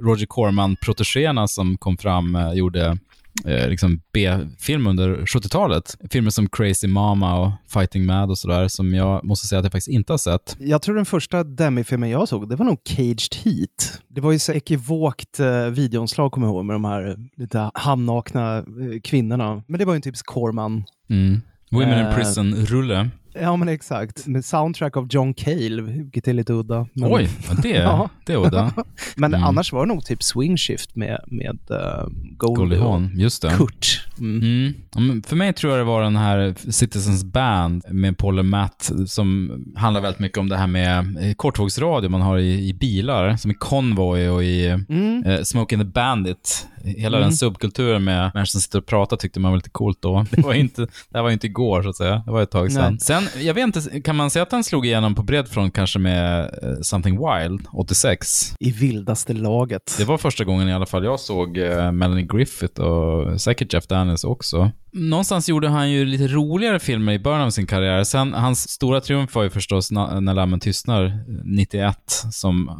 [0.00, 2.98] Roger Corman-protegéerna som kom fram och gjorde
[3.44, 5.96] eh, liksom B-film under 70-talet.
[6.10, 9.72] Filmer som Crazy Mama och Fighting Mad och sådär, som jag måste säga att jag
[9.72, 10.56] faktiskt inte har sett.
[10.58, 14.00] Jag tror den första Demi-filmen jag såg, det var nog Caged Heat.
[14.08, 18.56] Det var ju så ekivokt eh, videoomslag, kommer jag ihåg, med de här lite hamnakna
[18.58, 18.64] eh,
[19.04, 19.62] kvinnorna.
[19.66, 20.84] Men det var ju en typisk Corman.
[21.10, 21.40] Mm.
[21.70, 23.10] Women in Eh, Prison-rulle.
[23.34, 24.26] Ja, men exakt.
[24.26, 26.86] Med soundtrack av John Cale, vilket är lite udda.
[26.92, 27.28] Men, Oj,
[27.62, 28.08] det, Ja.
[28.26, 28.72] det är udda.
[29.16, 29.44] men Mm.
[29.46, 33.50] annars var det nog typ Swing Shift med, med uh, Goldie Hawn, just det.
[33.50, 34.06] Kurt.
[34.18, 34.74] Mm.
[34.96, 35.22] Mm.
[35.22, 39.50] För mig tror jag det var den här Citizens Band med Paul och Matt som
[39.76, 43.50] handlar väldigt mycket om det här med eh, kortvågsradio man har i, i bilar, som
[43.50, 45.22] i Convoy och i Mm.
[45.26, 46.66] eh, Smoking the Bandit.
[46.84, 47.28] Hela Mm.
[47.28, 50.26] den subkulturen med människor som sitter och pratar tyckte man var lite coolt då.
[50.30, 52.50] Det var inte, det här var ju inte igår så att säga, det var ett
[52.50, 52.90] tag sedan.
[52.92, 53.00] Nej.
[53.00, 55.98] Sen, jag vet inte, kan man säga att han slog igenom på bred front kanske
[55.98, 58.54] med eh, Something Wild, 86?
[58.60, 59.94] I vildaste laget.
[59.98, 63.86] Det var första gången i alla fall jag såg eh, Melanie Griffith och säkert Jeff
[63.86, 64.70] Daniels också.
[64.94, 68.04] Någonstans gjorde han ju lite roligare filmer i början av sin karriär.
[68.04, 71.12] Sen, hans stora triumf var ju förstås Na- När lammen tystnar, eh,
[71.44, 71.96] 91,
[72.32, 72.74] som eh,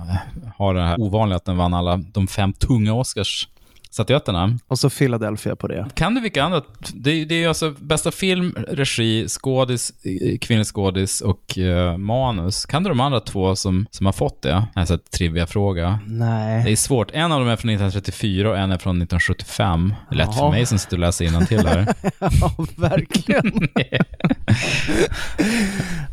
[0.56, 3.48] har det här ovanliga att den vann alla de fem tunga Oscars
[3.92, 4.58] statyetterna.
[4.68, 5.86] Och så Philadelphia på det.
[5.94, 6.62] Kan du vilka andra?
[6.94, 12.66] Det, det är ju alltså bästa film, regi, skådis, eh, kvinnlig skådis och eh, manus.
[12.66, 14.66] Kan du de andra två som, som har fått det?
[14.74, 15.98] Alltså trivia-fråga.
[16.06, 16.72] Det Nej.
[16.72, 17.10] är svårt.
[17.12, 19.94] En av dem är från 1934 och en är från 1975.
[20.08, 20.50] Det är lätt för Jaha.
[20.50, 21.94] mig som sitter och läser till här.
[22.18, 23.52] ja, verkligen.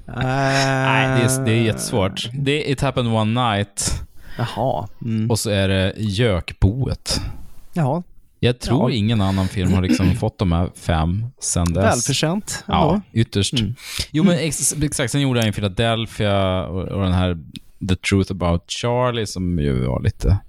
[0.05, 2.29] Nej, det är, det är jättesvårt.
[2.33, 4.03] Det är It Happened One Night
[4.37, 4.87] Jaha.
[5.01, 5.31] Mm.
[5.31, 7.21] och så är det Gökboet.
[7.73, 8.03] Jaha.
[8.39, 8.97] Jag tror Ja.
[8.97, 11.83] ingen annan film har liksom fått de här fem sen dess.
[11.83, 12.63] Välförtjänt.
[12.67, 13.53] Ja, ytterst.
[13.59, 13.75] Mm.
[14.11, 15.11] Jo, men ex exakt.
[15.11, 17.37] Sen gjorde han ju Philadelphia och, och den här
[17.89, 20.39] The Truth About Charlie som ju var lite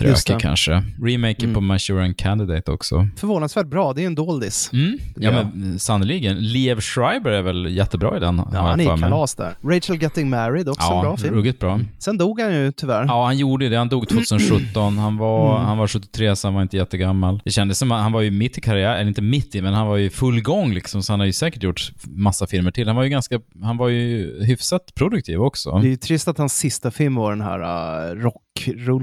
[0.00, 0.82] trökig kanske.
[1.02, 1.68] Remaken Mm.
[1.88, 3.08] på and Candidate också.
[3.16, 3.92] Förvånansvärt bra.
[3.92, 4.70] Det är en doldis.
[4.72, 4.98] Mm.
[5.16, 5.50] Ja, Ja.
[5.54, 6.36] men sannoliken.
[6.38, 9.54] Liev Schreiber är väl jättebra i den, Ja, han är kalas där.
[9.64, 11.34] Rachel Getting Married, också en Ja, bra film.
[11.34, 11.80] ruggigt bra.
[11.98, 13.04] Sen dog han ju tyvärr.
[13.08, 13.76] Ja, han gjorde det.
[13.76, 14.98] Han dog 2017.
[14.98, 15.66] Han var, Mm.
[15.66, 17.40] han var 73, så han var inte jättegammal.
[17.44, 19.74] Det kändes som att han var ju mitt i karriär, eller inte mitt i, men
[19.74, 22.86] han var ju full gång liksom, så han har ju säkert gjort massa filmer till.
[22.86, 25.70] Han var ju ganska, han var ju hyfsat produktiv också.
[25.78, 28.40] Det är ju trist att hans sista film var den här uh, rockrullen.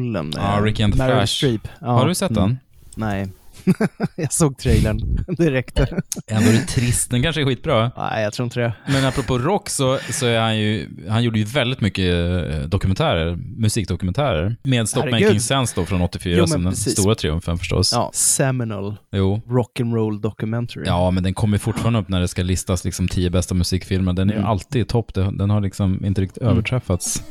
[0.04, 1.34] Med Ja, Ricky and the Meryl Flash.
[1.38, 1.68] Streep.
[1.82, 2.44] Ja, Har du sett mm.
[2.44, 2.58] den?
[2.96, 3.28] Nej.
[4.16, 5.26] jag såg trailern.
[5.38, 6.02] Det räckte.
[6.28, 7.12] Ändå är det trist.
[7.12, 7.92] Den kanske är skitbra.
[7.98, 8.74] Nej, jag tror inte det.
[8.88, 12.06] Men apropå rock så, så är han ju, han gjorde ju väldigt mycket
[12.54, 14.56] eh, dokumentärer, musikdokumentärer.
[14.64, 15.22] Med Stop Herregud.
[15.28, 16.94] Making Sense då från 84 Jo, som den precis.
[16.94, 17.94] stora triumfen förstås.
[17.94, 19.42] Ja, seminal Jo.
[19.48, 20.84] rock'n'roll documentary.
[20.86, 24.14] Ja, men den kommer fortfarande upp när det ska listas liksom tio bästa musikfilmer.
[24.14, 24.50] Den är ju Mm.
[24.50, 25.14] alltid i topp.
[25.14, 27.24] Den har liksom inte riktigt överträffats.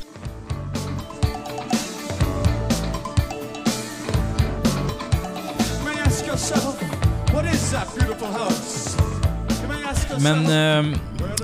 [10.21, 10.95] Men ehm,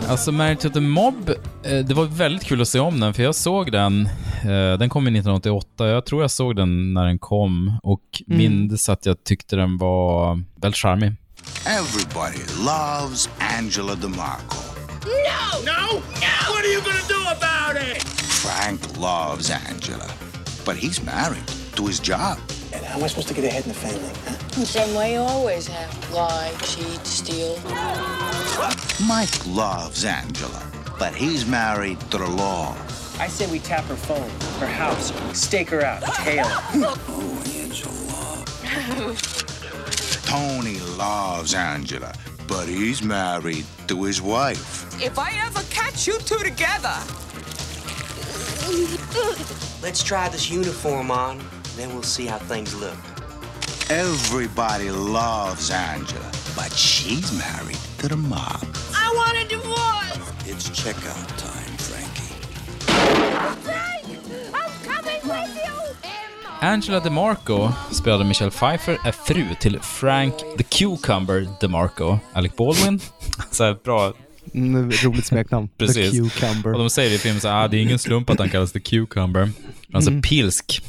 [0.08, 1.30] alltså Married to the Mob,
[1.64, 4.10] eh, det var väldigt kul att se om den, för jag såg den,
[4.44, 8.38] eh, den kom i 1988, jag tror jag såg den när den kom och Mm.
[8.38, 11.14] minns att jag tyckte den var väldigt charmig.
[11.66, 14.58] Everybody loves Angela DeMarco.
[15.06, 16.00] no, no, no!
[16.50, 18.04] What are you gonna do about it?
[18.44, 20.06] Frank loves Angela,
[20.66, 22.38] but he's married to his job.
[22.76, 24.14] And how am I supposed to get ahead in the family?
[24.56, 26.12] The same way you always have.
[26.12, 27.58] Lie, cheat, steal.
[29.08, 30.64] Mike loves Angela,
[31.00, 32.76] but he's married to the law.
[33.20, 36.74] I say we tap her phone, her house, stake her out, tail her.
[40.24, 42.14] Tony loves Angela,
[42.48, 45.02] but he's married to his wife.
[45.02, 46.94] If I ever catch you two together,
[49.82, 51.42] Let's try this uniform on,
[51.76, 52.96] then we'll see how things look.
[53.90, 58.64] Everybody loves Angela, but she's married to the mob.
[58.96, 60.18] I want a divorce.
[60.48, 62.34] It's checkout time, Frankie.
[64.54, 65.74] I'm coming with you.
[66.62, 72.20] Angela DeMarco spelade Michelle Pfeiffer, är fru till Frank the Cucumber DeMarco.
[72.34, 73.00] Alec Baldwin.
[73.52, 74.14] Så här, bra.
[74.54, 75.70] Mm, roligt smeknamn.
[75.78, 76.12] Precis.
[76.12, 76.74] The Cucumber.
[76.74, 78.72] Och de säger i filmen så här, ah, det är ingen slump att han kallas
[78.72, 79.52] The Cucumber.
[79.92, 80.22] Han är så Mm.
[80.22, 80.82] pilsk.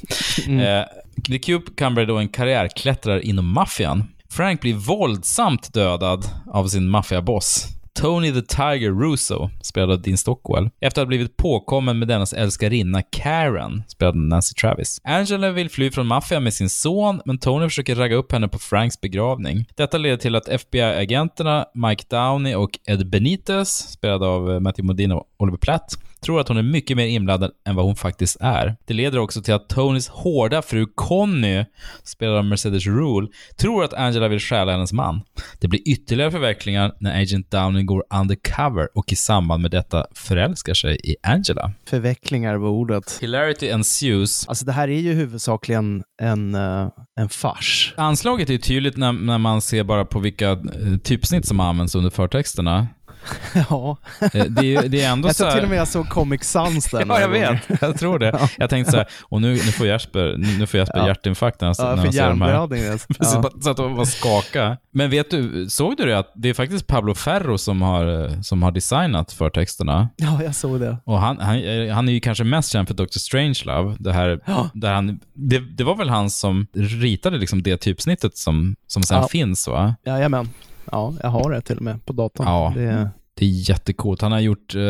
[0.49, 0.85] Eh,
[1.29, 4.05] The Cucumber är då en karriärklättrare inom maffian.
[4.31, 7.69] Frank blir våldsamt dödad av sin maffiaboss.
[8.01, 12.33] Tony the Tiger Russo, spelad av Dean Stockwell, efter att ha blivit påkommen med dennes
[12.33, 15.01] älskarinna Karen, spelad av Nancy Travis.
[15.05, 18.59] Angela vill fly från maffian med sin son, men Tony försöker ragga upp henne på
[18.59, 19.65] Franks begravning.
[19.77, 25.25] Detta leder till att FBI-agenterna Mike Downey och Ed Benitez, spelad av Matthew Modine och
[25.39, 28.77] Oliver Platt, tror att hon är mycket mer inblandad än vad hon faktiskt är.
[28.87, 31.65] Det leder också till att Tonys hårda fru Conny,
[32.05, 35.21] spelad av Mercedes Rule, tror att Angela vill stjäla hennes man.
[35.61, 40.75] Det blir ytterligare förvecklingar när Agent Downey går undercover och i samband med detta förälskar
[40.75, 41.73] sig i Angela.
[41.89, 43.19] Förvecklingar var ordet.
[43.21, 44.49] Hilarity ensues.
[44.49, 46.89] Alltså det här är ju huvudsakligen en, eh,
[47.21, 47.95] en fars.
[47.97, 50.59] Anslaget är tydligt när, när man ser bara på vilka eh,
[51.05, 52.87] typsnitt som används under förtexterna.
[53.71, 53.97] Ja.
[54.21, 55.57] Eh, Det är, det är ändå jag så tror här...
[55.57, 57.63] till och med jag såg Comic Sans där Ja, jag gånger.
[57.69, 57.83] vet.
[57.83, 58.49] Jag tror det.
[58.59, 61.07] Jag tänkte så här, och nu, nu får Jesper, nu får Jesper Ja.
[61.07, 62.67] hjärtinfarkt när han, Ja, när han ser de här.
[62.69, 63.41] Precis, Ja.
[63.41, 64.77] bara satt och var skaka.
[64.93, 68.41] Men vet du, såg du det att det är faktiskt Pablo Ferro som har, eh,
[68.41, 70.09] som har designat förtexterna?
[70.17, 70.97] Ja, jag såg det.
[71.05, 73.19] Och han, han, eh, han är ju kanske mest känd för Dr.
[73.19, 73.97] Strangelove.
[73.99, 74.71] Det, här, Ja.
[74.75, 79.17] där han, det, det var väl han som ritade liksom det typsnittet som, som sen
[79.21, 79.29] Ja.
[79.29, 79.95] finns, va?
[80.07, 80.49] Jajamän.
[80.93, 82.47] Ja, jag har det till och med på datorn.
[82.47, 82.73] Ja.
[82.77, 84.23] Det, Det är jättecoolt.
[84.23, 84.81] Han har gjort eh,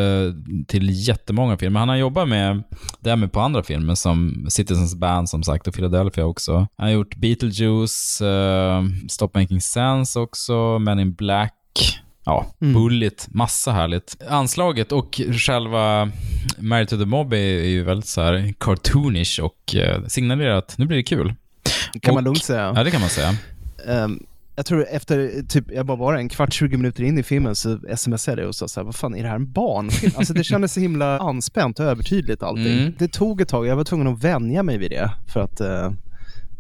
[0.67, 1.81] till jättemånga filmer.
[1.81, 2.63] Han har jobbat med,
[3.01, 6.55] därmed på andra filmer som Citizens Band som sagt och Philadelphia också.
[6.57, 11.55] Han har gjort Beetlejuice, eh, Stop Making Sense också, Men in Black.
[12.27, 12.75] Ja, Mm.
[12.75, 14.17] Bullet, massa härligt.
[14.29, 16.11] Anslaget och själva
[16.59, 20.79] Married to the Mob är, är ju väldigt så här cartoonish och eh, signalerar att
[20.79, 21.35] nu blir det kul.
[22.03, 22.73] kan Och- man lugnt säga.
[22.77, 23.35] Ja, det kan man säga.
[23.89, 24.23] Ehm,
[24.57, 27.79] jag tror efter, typ, jag bara var en kvart, 20 minuter in i filmen så
[27.97, 30.13] smsade jag och sa så här, vad fan är det här en barnfilm?
[30.17, 32.79] Alltså det kändes så himla anspänt och övertydligt allting.
[32.79, 32.95] Mm.
[32.99, 35.93] Det tog ett tag, jag var tvungen att vänja mig vid det för att uh,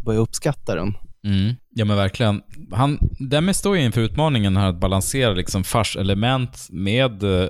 [0.04, 0.94] börja uppskatta den.
[1.24, 1.54] Mm.
[1.70, 2.42] Ja men verkligen.
[2.72, 7.48] Han, Demme står ju inför utmaningen här att balansera liksom farselement med eh,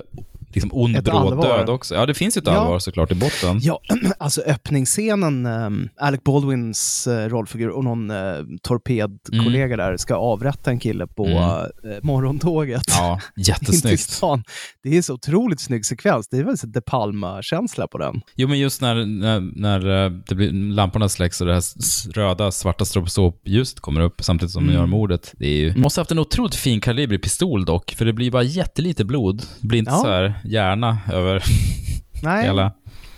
[0.55, 1.45] liksom ond Ett bråd allvar.
[1.59, 1.95] död också.
[1.95, 2.53] Ja, det finns ju ett Ja.
[2.53, 3.59] allvar såklart i botten.
[3.63, 3.81] Ja,
[4.19, 10.79] alltså öppningsscenen, um, Alec Baldwins uh, rollfigur och någon uh, torpedkollega där ska avrätta en
[10.79, 11.39] kille på Mm.
[11.39, 11.67] uh,
[12.03, 12.83] morgontåget.
[12.89, 14.21] Ja, jättesnyggt.
[14.83, 16.29] Det är så otroligt snygg sekvens.
[16.29, 18.21] Det är väl så De Palma-känsla på den.
[18.37, 19.81] Jo, men just när, när, när
[20.29, 21.63] det blir, lamporna släcks och det här
[22.15, 24.81] röda, svarta stroboskopljuset kommer upp samtidigt som de Mm.
[24.81, 25.33] gör mordet.
[25.39, 25.75] Det är ju...
[25.77, 29.43] Måste haft en otroligt fin kalibrig pistol dock, för det blir bara jättelite blod.
[29.61, 29.99] Det blir inte Ja.
[29.99, 31.43] så här hjärna över
[32.23, 32.63] Nej, hela...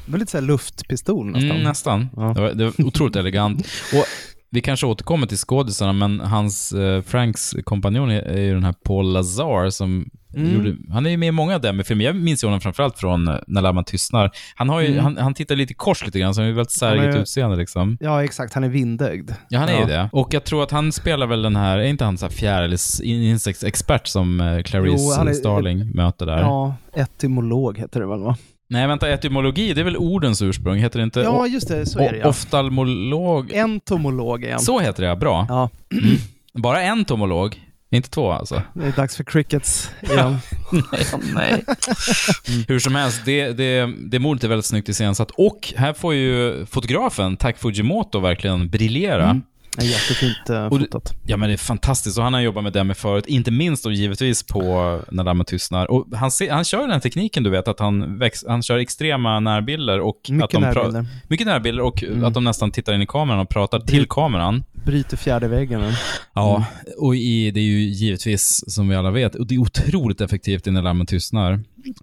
[0.06, 1.50] det var lite så här luftpistol nästan.
[1.50, 2.08] Mm, nästan.
[2.16, 2.22] Ja.
[2.22, 3.66] Det, var, det var otroligt elegant.
[3.92, 4.04] Och
[4.50, 8.74] vi kanske återkommer till skådisarna, men hans, eh, Franks kompanjon är, är ju den här
[8.84, 10.54] Paul Lazar som Mm.
[10.54, 12.04] gjorde, han är ju med i många av dem filmer.
[12.04, 14.30] Jag minns ju honom framförallt från eh, När lamman tystnar.
[14.56, 15.04] Han, har ju, Mm.
[15.04, 17.96] han, han tittar lite kors lite grann, så han ju väldigt är- särligt utseende liksom.
[18.00, 18.54] Ja, exakt.
[18.54, 19.30] Han är vindögd.
[19.48, 19.80] Ja, han är Ja.
[19.80, 20.08] ju det.
[20.12, 22.62] Och jag tror att han spelar väl den här, är inte han så här fjär
[22.62, 26.38] eller s- insektsexpert som eh, Clarice Jo, är- Starling möter där?
[26.38, 28.36] Ja, etymolog heter det väl va?
[28.68, 30.78] Nej, vänta, etymologi, det är väl ordens ursprung?
[30.78, 31.20] Heter det inte?
[31.20, 32.28] Ja, just det, så är det, ja.
[32.28, 33.52] Oftalmolog?
[33.52, 34.60] Entomolog är han.
[34.60, 35.16] Så heter det.
[35.16, 35.46] Bra.
[35.48, 35.70] Ja.
[36.54, 38.62] Bara en tomolog, inte två alltså.
[38.74, 40.38] Det är dags för crickets igen.
[40.92, 41.64] nej, nej.
[42.68, 45.30] Hur som helst, det, det, det mordet är väldigt snyggt iscensatt.
[45.30, 49.24] Och här får ju fotografen, Tak Fujimoto, verkligen briljera.
[49.24, 49.42] Mm.
[49.78, 51.14] Är jättefint det- fotat.
[51.26, 52.18] Ja, men det är fantastiskt.
[52.18, 55.90] Och han har jobbat med Demi förut, inte minst och givetvis på När dammen tystnar.
[55.90, 59.40] Och han, ser, han kör den tekniken, du vet, att han, väx, han kör extrema
[59.40, 61.06] närbilder och Mycket att de pra- närbilder.
[61.28, 62.24] Mycket närbilder och Mm.
[62.24, 64.64] att de nästan tittar in i kameran och pratar till kameran.
[64.84, 65.80] Bryter fjärde väggen.
[65.80, 65.92] Mm.
[66.34, 66.64] Ja,
[66.98, 70.66] och i, det är ju givetvis, som vi alla vet, och det är otroligt effektivt
[70.66, 71.52] i När lammen tystnar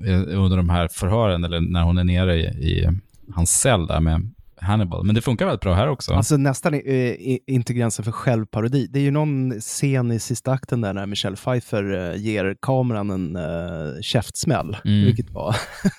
[0.08, 2.90] eh, under de här förhören, eller när hon är nere i, i
[3.34, 4.32] hans cell där med
[4.64, 5.04] Hannibal.
[5.06, 6.14] Men det funkar väldigt bra här också.
[6.14, 8.88] Alltså nästan i- inte gränsen för självparodi.
[8.92, 13.10] Det är ju någon scen i sista akten där när Michelle Pfeiffer eh, ger kameran
[13.10, 15.06] en uh, käftsmäll, Mm.
[15.06, 15.56] vilket var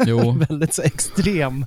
[0.48, 1.66] väldigt så extrem,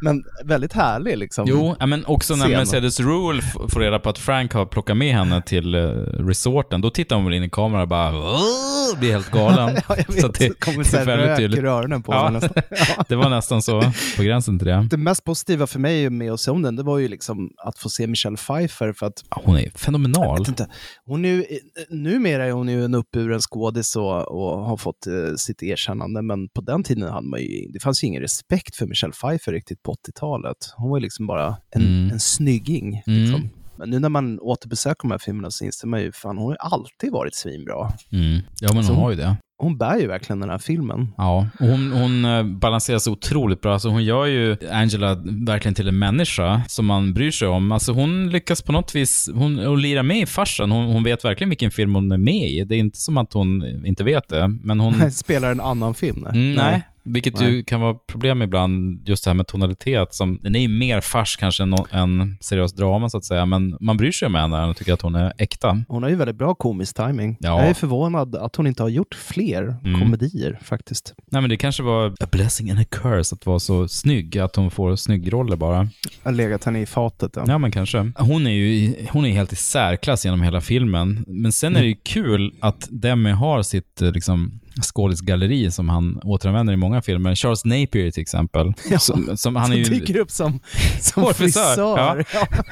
[0.00, 1.44] men väldigt härlig liksom.
[1.48, 2.56] Jo, ja, men också när scen.
[2.58, 5.90] Mercedes Rule får reda på att Frank har plockat med henne till uh,
[6.26, 9.76] resorten, då tittar hon väl in i kameran och bara "Åh!" blir helt galen.
[9.88, 10.20] Ja, jag vet.
[10.20, 12.62] Så Det kommer så här rök i öronen på ja, henne nästan.
[13.08, 13.82] det var nästan så,
[14.16, 14.86] på gränsen till det.
[14.90, 17.78] Det mest positiva för mig med att se om den, det var ju liksom att
[17.78, 20.44] få se Michelle Pfeiffer för att Hon är fenomenal.
[20.48, 20.68] inte.
[21.04, 21.44] Hon är ju,
[21.88, 26.48] numera är hon ju en uppburen skådis och, och har fått eh, sitt erkännande, men
[26.48, 29.82] på den tiden hade man ju, det fanns ju ingen respekt för Michelle Pfeiffer riktigt
[29.82, 30.56] på 80-talet.
[30.76, 32.10] Hon var ju liksom bara en, Mm.
[32.12, 33.02] en snygging.
[33.06, 33.20] Mm.
[33.22, 33.48] Liksom.
[33.78, 36.52] Men nu när man återbesöker de här filmerna så inser man ju, fan hon har
[36.52, 37.92] ju alltid varit svinbra.
[38.12, 38.40] Mm.
[38.60, 39.36] Ja, men Så- hon har ju det.
[39.60, 41.08] Hon bär ju verkligen den här filmen.
[41.16, 43.72] Ja, och hon, hon eh, balanserar så otroligt bra.
[43.72, 47.72] Alltså hon gör ju Angela verkligen till en människa som man bryr sig om.
[47.72, 50.70] Alltså hon lyckas på något vis, hon, hon lirar med i farsen.
[50.70, 52.64] Hon, hon vet verkligen vilken film hon är med i.
[52.64, 55.10] Det är inte som att hon inte vet det, men hon...
[55.10, 56.26] Spelar en annan film.
[56.26, 56.82] Mm, nej.
[57.12, 57.64] Vilket ju Nej.
[57.64, 60.14] kan vara problem ibland, just det här med tonalitet.
[60.14, 63.46] Som, den är ju mer fars kanske än än seriös drama, så att säga.
[63.46, 65.82] Men man bryr sig om henne och tycker att hon är äkta.
[65.88, 67.36] Hon har ju väldigt bra komisk timing.
[67.40, 67.60] Ja.
[67.60, 70.00] Jag är förvånad att hon inte har gjort fler Mm.
[70.00, 71.14] komedier faktiskt.
[71.30, 74.56] Nej, men det kanske var a blessing and a curse att vara så snygg, att
[74.56, 75.88] hon får snyggroller bara.
[76.22, 77.32] Har legat henne i fatet.
[77.36, 77.44] Ja.
[77.48, 78.12] Ja, men kanske.
[78.16, 81.24] Hon är ju i- hon är helt i särklass genom hela filmen.
[81.26, 86.20] Men sen är det ju kul att Demi har sitt eh, liksom, skådisgalleri som han
[86.24, 87.34] återanvänder i många filmer.
[87.34, 88.72] Charles Napier till exempel.
[88.90, 89.84] Ja, som, som, han är ju...
[89.98, 90.60] dyker upp som,
[91.00, 91.34] som frisör.
[91.34, 92.46] frisör, Ja.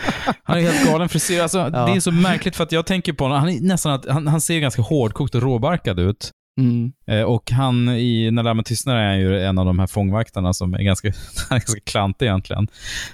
[0.44, 1.40] Han är helt galen frisyr.
[1.40, 4.06] Alltså, Det är så märkligt för att jag tänker på honom, han är nästan att,
[4.08, 6.30] han, han ser ganska hårdkokt och råbarkad ut.
[6.58, 6.92] Mm.
[7.06, 10.74] Eh, Och han i När lammen tystnar är ju en av de här fångvaktarna som
[10.74, 11.08] är ganska,
[11.50, 12.68] ganska klantig egentligen.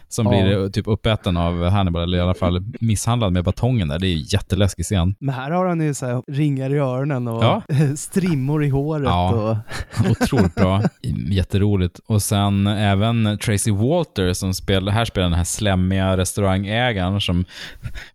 [0.08, 0.30] Som Ja.
[0.32, 3.98] blir eh, typ uppäten av Hannibal, eller i alla fall misshandlad med batongen där.
[3.98, 5.14] Det är ju jätteläskig scen.
[5.18, 7.62] Men här har han ju så här ringar i öronen och Ja.
[7.96, 9.04] strimmor i håret.
[9.08, 9.32] Ja.
[9.32, 10.10] Och...
[10.10, 10.82] Otroligt bra.
[11.30, 12.00] Jätteroligt.
[12.06, 17.44] Och sen även Tracy Walter som spelar, här spelar den här slemmiga restaurangägaren som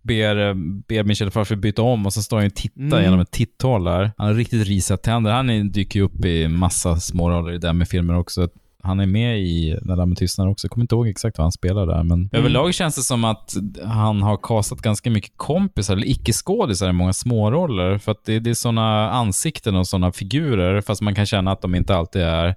[0.01, 0.53] ber,
[0.87, 3.03] ber Michelle Pfeiffer byta om och så står han och tittar Mm.
[3.03, 4.11] genom ett titthål där.
[4.17, 5.16] Han har riktigt risiga tänder.
[5.25, 8.47] Han är, dyker ju upp i massa småroller i den med filmer också.
[8.83, 10.65] Han är med i När lammen tystnar också.
[10.65, 12.29] Jag kommer inte ihåg exakt vad han spelar där, men Mm.
[12.31, 13.53] överlag känns det som att
[13.85, 17.97] han har kastat ganska mycket kompisar, eller icke-skådisar i många småroller.
[17.97, 21.61] För att det, det är sådana ansikten och sådana figurer, fast man kan känna att
[21.61, 22.47] de inte alltid är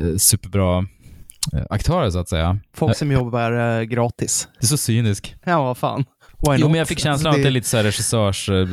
[0.00, 0.78] eh, superbra
[1.52, 2.58] eh, aktörer, så att säga.
[2.74, 4.48] Folk som jobbar eh, gratis.
[4.60, 5.34] Det är så cynisk.
[5.44, 6.04] Ja, vad fan.
[6.48, 6.70] Why Jo, not?
[6.70, 8.66] men jag fick känslan av att det är lite så här regissörs eh,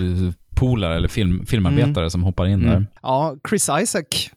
[0.59, 2.75] polare eller film, filmarbetare som hoppar in där.
[2.75, 2.87] Mm.
[3.01, 4.29] Ja, Chris Isaac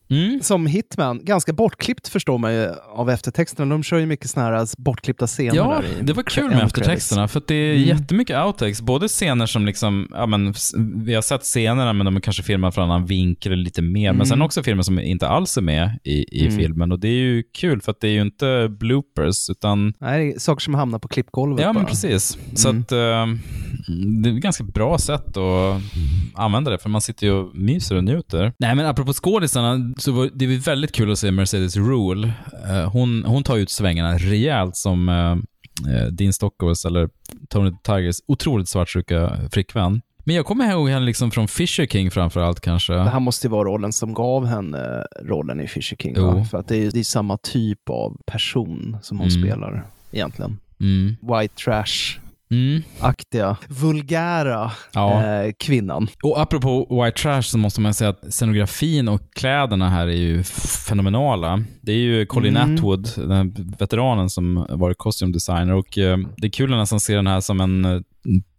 [0.42, 1.24] som Hitman.
[1.24, 3.70] Ganska bortklippt förstår man ju av eftertexterna.
[3.74, 5.56] De kör ju mycket såna här alltså, bortklippta scener.
[5.56, 7.88] Ja, det var kul med eftertexterna, för att det är Mm.
[7.88, 8.82] jättemycket outtakes.
[8.82, 10.54] Både scener som liksom, ja men,
[11.04, 14.12] vi har sett scenerna, men de är kanske filmade från en annan vinkel lite mer.
[14.12, 14.44] Men sen Mm.
[14.46, 16.58] också filmer som inte alls är med i, i Mm.
[16.58, 16.92] filmen.
[16.92, 20.34] Och det är ju kul, för att det är ju inte bloopers, utan Nej, det
[20.34, 21.88] är saker som hamnar på klippgolvet Ja, men bara.
[21.90, 22.38] precis.
[22.54, 22.82] Så Mm.
[22.82, 22.98] att, eh,
[24.22, 25.80] det är ett ganska bra sätt att
[26.34, 28.52] använda det, för man sitter ju och myser och njuter.
[28.58, 32.32] Nej, men apropå skådisarna, så det är väldigt kul att se Mercedes Rule.
[32.68, 35.32] Eh, hon, hon tar ut svängarna rejält som eh,
[35.96, 37.08] eh, Dean Stockholms, eller
[37.48, 40.00] Tony Tigers, otroligt svartsjuka flickvän.
[40.24, 42.92] Men jag kommer ihåg henne liksom från Fisher King framför allt kanske.
[42.92, 46.22] Det här måste ju vara rollen som gav henne rollen i Fisher King.
[46.22, 46.44] Va?
[46.44, 49.42] För att det är, det är samma typ av person som hon Mm.
[49.42, 50.58] spelar egentligen.
[50.80, 51.16] Mm.
[51.20, 52.20] White trash-aktiga,
[52.52, 52.82] Mm.
[53.68, 55.24] vulgära Ja.
[55.24, 56.08] eh, kvinnan.
[56.22, 60.42] Och apropå White Trash så måste man säga att scenografin och kläderna här är ju
[60.88, 61.64] fenomenala.
[61.80, 62.74] Det är ju Colin Mm.
[62.74, 67.14] Atwood, den veteranen som varit costume designer och eh, det är kul att nästan se
[67.14, 68.00] den här som en eh,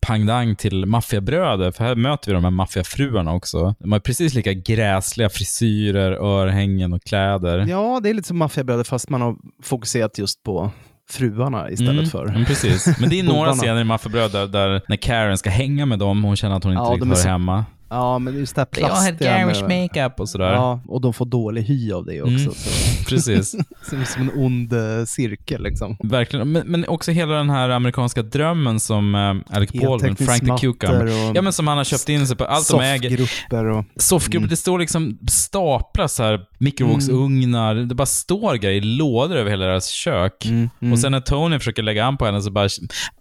[0.07, 3.75] pangdang till maffiabröder, för här möter vi de här maffiafruarna också.
[3.79, 7.65] De har precis lika gräsliga frisyrer, örhängen och kläder.
[7.69, 10.71] Ja, det är lite som Maffiabröder fast man har fokuserat just på
[11.09, 12.99] fruarna istället Mm, för Men precis.
[12.99, 16.23] Men det är några scener i Maffiabröder där, där när Karen ska hänga med dem,
[16.23, 17.65] hon känner att hon inte Ja, riktigt hör så- hemma.
[17.93, 19.37] Ja, men just det här Jag har plastiga.
[19.37, 20.53] garish med- makeup och sådär.
[20.53, 22.33] Ja, och de får dålig hy av det också.
[22.33, 23.05] Mm, Så.
[23.09, 23.49] precis.
[23.89, 25.97] som, som en ond eh, cirkel liksom.
[26.03, 30.57] Verkligen, men, men också hela den här amerikanska drömmen som eh, Alec Baldwin, Frank the
[30.67, 33.09] Cucumber, och ja men som han har köpt in sig på, allt de äger.
[33.17, 33.85] soffgrupper och...
[33.97, 34.49] Soffgrupper, Mm.
[34.49, 39.87] det står liksom staplas här, mikrovågsugnar, det bara står grejer i lådor över hela deras
[39.87, 40.45] kök.
[40.45, 40.93] mm.
[40.93, 42.69] Och sen när Tony försöker lägga an på henne så bara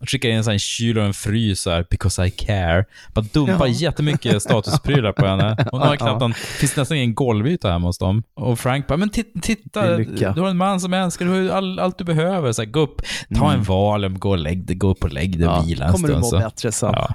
[0.07, 2.85] skickar in en sån här kyl och en frys här, because I care.
[3.15, 5.57] Bara dumpar jättemycket statusprylar på henne.
[5.71, 8.23] Hon har knappt någon, finns nästan ingen golvyta hemma hos dem.
[8.35, 11.79] Och Frank bara, men titta, du har en man som älskar, du har ju all,
[11.79, 12.53] allt du behöver.
[12.53, 13.03] Så här, gå upp,
[13.35, 13.59] ta Mm.
[13.59, 15.93] en Valium, gå och lägg dig, gå upp och lägg dig och Ja, vila en
[15.93, 16.23] kommer du stund.
[16.25, 16.39] må så.
[16.39, 16.93] bättre sen.
[16.95, 17.15] Ja.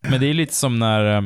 [0.08, 1.22] Men det är lite som när, eh,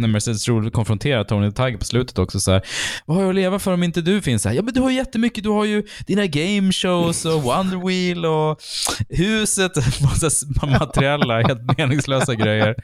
[0.00, 2.40] när Mercedes Rule konfronterar Tony the Tiger på slutet också.
[2.40, 2.62] Så här,
[3.06, 4.52] Vad har jag att leva för om inte du finns här?
[4.52, 5.44] Ja, men du har ju jättemycket.
[5.44, 8.60] Du har ju dina game shows och Wonder Wheel och
[9.08, 9.76] huset.
[10.02, 10.28] Massa
[10.80, 12.74] materiella, helt meningslösa grejer.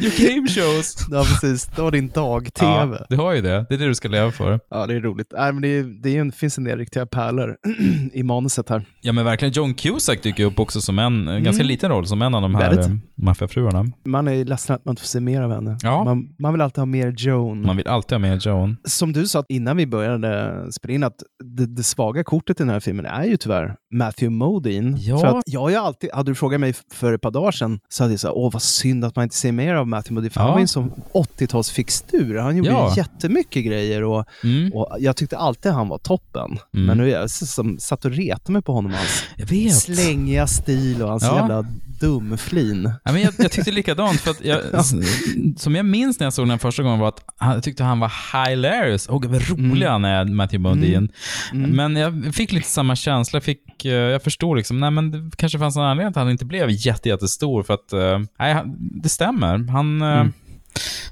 [0.00, 0.96] Your game shows.
[1.10, 1.66] Ja, precis.
[1.76, 2.96] Det var din dag-tv.
[3.00, 3.66] Ja, du har ju det.
[3.68, 4.60] Det är det du ska leva för.
[4.70, 5.32] Ja, det är roligt.
[5.38, 7.56] Nej, men det, är, det är en, finns en del riktiga pärlor
[8.12, 8.84] i manuset här.
[9.00, 9.52] Ja, men verkligen.
[9.52, 11.68] John Cusack dyker upp också som en, en ganska Mm.
[11.68, 13.84] liten roll, som en av de här maffiafruarna.
[14.04, 15.78] Man är ledsen att man inte får se mer av henne.
[15.82, 16.04] Ja.
[16.04, 17.62] Man, man vill alltid ha mer Joan.
[17.62, 18.76] Man vill alltid ha med Joan.
[18.84, 22.68] Som du sa innan vi började spela in, att det, det svaga kortet i den
[22.70, 24.96] här filmen är ju tyvärr Matthew Modine.
[25.00, 25.18] Ja.
[25.18, 28.04] För att jag har alltid, hade du frågat mig för ett par dagar sedan så
[28.04, 30.40] hade jag sagt, åh vad synd att man inte ser mer av Matthew Modine, för
[30.40, 30.44] Ja.
[30.44, 32.38] han var ju en sån 80-talsfixtur.
[32.38, 32.94] Han gjorde Ja.
[32.96, 34.72] jättemycket grejer och, Mm.
[34.72, 36.58] och jag tyckte alltid han var toppen.
[36.74, 36.86] Mm.
[36.86, 41.08] Men nu är jag som satt och retade mig på honom, hans slängiga stil och
[41.08, 41.36] hans Ja.
[41.36, 41.66] jävla
[42.00, 42.90] dumflin.
[43.04, 44.60] Ja, men jag, jag tyckte likadant, för att jag,
[45.56, 48.00] som jag minns när jag såg den första gången var att han, jag tyckte han
[48.00, 48.12] var
[48.48, 49.06] hilarious.
[49.08, 51.08] Och vad rolig han är, Matthew Modine.
[51.52, 51.70] Mm.
[51.70, 53.36] Men jag fick lite samma känsla.
[53.36, 56.30] Jag, fick, eh, jag förstod liksom, nej men det kanske fanns en anledning att han
[56.30, 57.62] inte blev jätte, jättestor.
[57.62, 58.62] För att, eh, nej,
[59.02, 59.68] det stämmer.
[59.70, 60.32] Han, eh, Mm.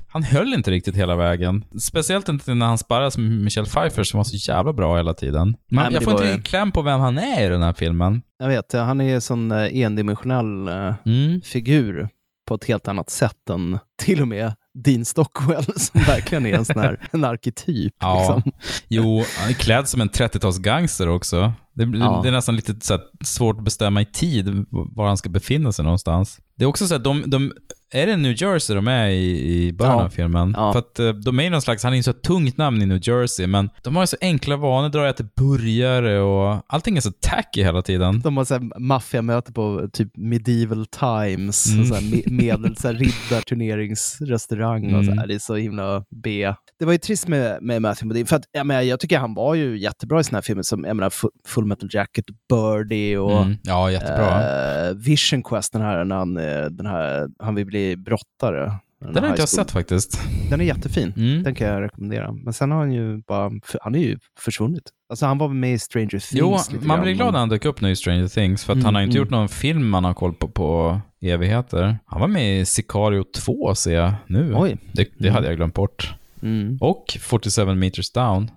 [0.08, 1.64] han höll inte riktigt hela vägen.
[1.80, 5.48] Speciellt inte när han sparras med Michelle Pfeiffer som var så jävla bra hela tiden.
[5.48, 7.72] Man, Nej, men jag får inte riktigt kläm på vem han är i den här
[7.72, 8.22] filmen.
[8.38, 10.68] Jag vet, han är en sån endimensionell
[11.06, 11.40] Mm.
[11.44, 12.08] figur
[12.48, 16.64] på ett helt annat sätt än till och med Dean Stockwell som verkligen är en
[16.64, 17.94] sån här en arketyp.
[18.00, 18.52] Ja, Liksom.
[18.88, 21.52] jo, han är klädd som en 30-talsgangster också.
[21.74, 22.20] Det, Ja.
[22.22, 26.38] det är nästan lite svårt att bestämma i tid var han ska befinna sig någonstans.
[26.56, 27.52] Det är också så att de, de
[27.92, 30.04] är det New Jersey de är i, i början Ja.
[30.04, 30.54] av filmen?
[30.56, 30.72] Ja.
[30.72, 33.00] För att eh, de är någon slags, han är ju så tungt namn i New
[33.08, 37.12] Jersey, men de har ju så enkla vanor, drar äter burgare och allting är så
[37.20, 38.20] tacky hela tiden.
[38.20, 41.86] De har så här maffiamöte på typ medieval times, Mm.
[41.86, 45.16] så här me- medel, så här riddarturneringsrestaurang och så här.
[45.16, 45.28] Mm.
[45.28, 46.54] Det är så himla B.
[46.78, 49.34] Det var ju trist med, med Matthew Modine, för att jag, menar, jag tycker han
[49.34, 53.16] var ju jättebra i såna här filmer som jag menar, Fu- Full Metal Jacket, Birdie
[53.16, 53.56] och Mm.
[53.62, 54.88] Ja, jättebra.
[54.88, 56.34] eh, Vision Quest, den här, när han,
[56.76, 58.72] den här, han vill bli brottare.
[59.00, 60.20] Den har high inte jag sett faktiskt.
[60.50, 61.12] Den är jättefin.
[61.16, 61.42] Mm.
[61.42, 62.32] Den kan jag rekommendera.
[62.32, 63.50] Men sen har han ju bara,
[63.80, 64.82] han är ju försvunnit.
[65.10, 66.32] Alltså han var med i Stranger Things.
[66.32, 68.84] Jo, man blir glad när han dök upp nu i Stranger Things, för att Mm,
[68.84, 69.22] han har inte mm.
[69.22, 71.98] gjort någon film man har koll på på evigheter.
[72.06, 74.54] Han var med i Sicario 2 ser jag nu.
[74.56, 74.76] Oj.
[74.92, 75.34] Det, det Mm.
[75.34, 76.14] hade jag glömt bort.
[76.42, 76.78] Mm.
[76.80, 78.50] Och 47 meters down.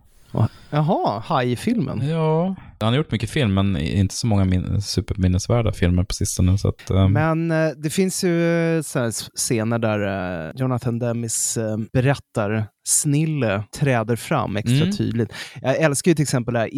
[0.69, 2.09] Jaha, Haj-filmen.
[2.09, 2.55] Ja.
[2.83, 6.57] Han har gjort mycket film, men inte så många min- superminnesvärda filmer på sistone.
[6.57, 8.81] Så att, ehm, Men eh, det finns ju eh,
[9.35, 9.99] scener där
[10.47, 14.91] eh, Jonathan Demis eh, berättar snille träder fram extra Mm.
[14.91, 15.33] tydligt.
[15.61, 16.73] Jag älskar ju till exempel det här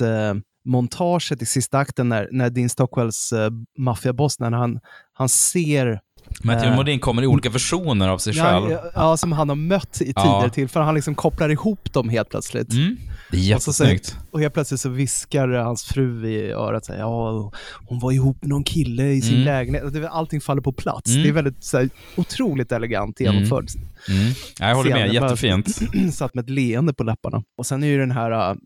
[0.00, 4.80] eh, montaget i sista akten när, när Dean Stockwells eh, maffiaboss, när han,
[5.12, 6.00] han ser
[6.42, 8.70] Matthew eh, Modine kommer i olika versioner av sig själv.
[8.70, 10.22] ja, ja, som han har mött i Ja.
[10.22, 10.86] tidigare tillfällen.
[10.86, 12.72] Han liksom kopplar ihop dem helt plötsligt.
[12.72, 12.96] Mm.
[13.30, 14.16] Det är Och, så jättesnyggt.
[14.30, 17.52] och helt plötsligt så viskar hans fru i örat så här, ja,
[17.86, 19.44] hon var ihop med någon kille i sin Mm.
[19.44, 19.84] lägenhet.
[19.84, 21.10] Och Allting faller på plats.
[21.10, 21.22] Mm.
[21.22, 23.66] Det är väldigt så här, otroligt elegant genomförd.
[24.08, 24.32] Mm.
[24.58, 25.66] Ja, Jag håller med, jättefint.
[26.12, 27.42] Satt med ett leende på läpparna.
[27.58, 28.56] Och sen är ju den här uh,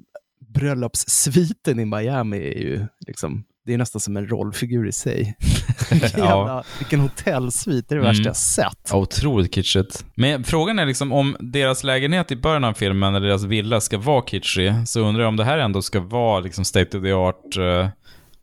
[0.55, 5.37] bröllopssviten i Miami är ju liksom, det är nästan som en rollfigur i sig.
[5.91, 6.25] Vilken, Ja.
[6.39, 8.11] jävla, vilken hotellsvit, det är det Mm.
[8.11, 8.89] värsta jag sett.
[8.91, 10.05] Ja, otroligt kitschigt.
[10.14, 13.99] Men frågan är liksom om deras lägenhet i början av filmen, eller deras villa, ska
[13.99, 17.12] vara kitschig, så undrar jag om det här ändå ska vara liksom state of the
[17.12, 17.89] art eh,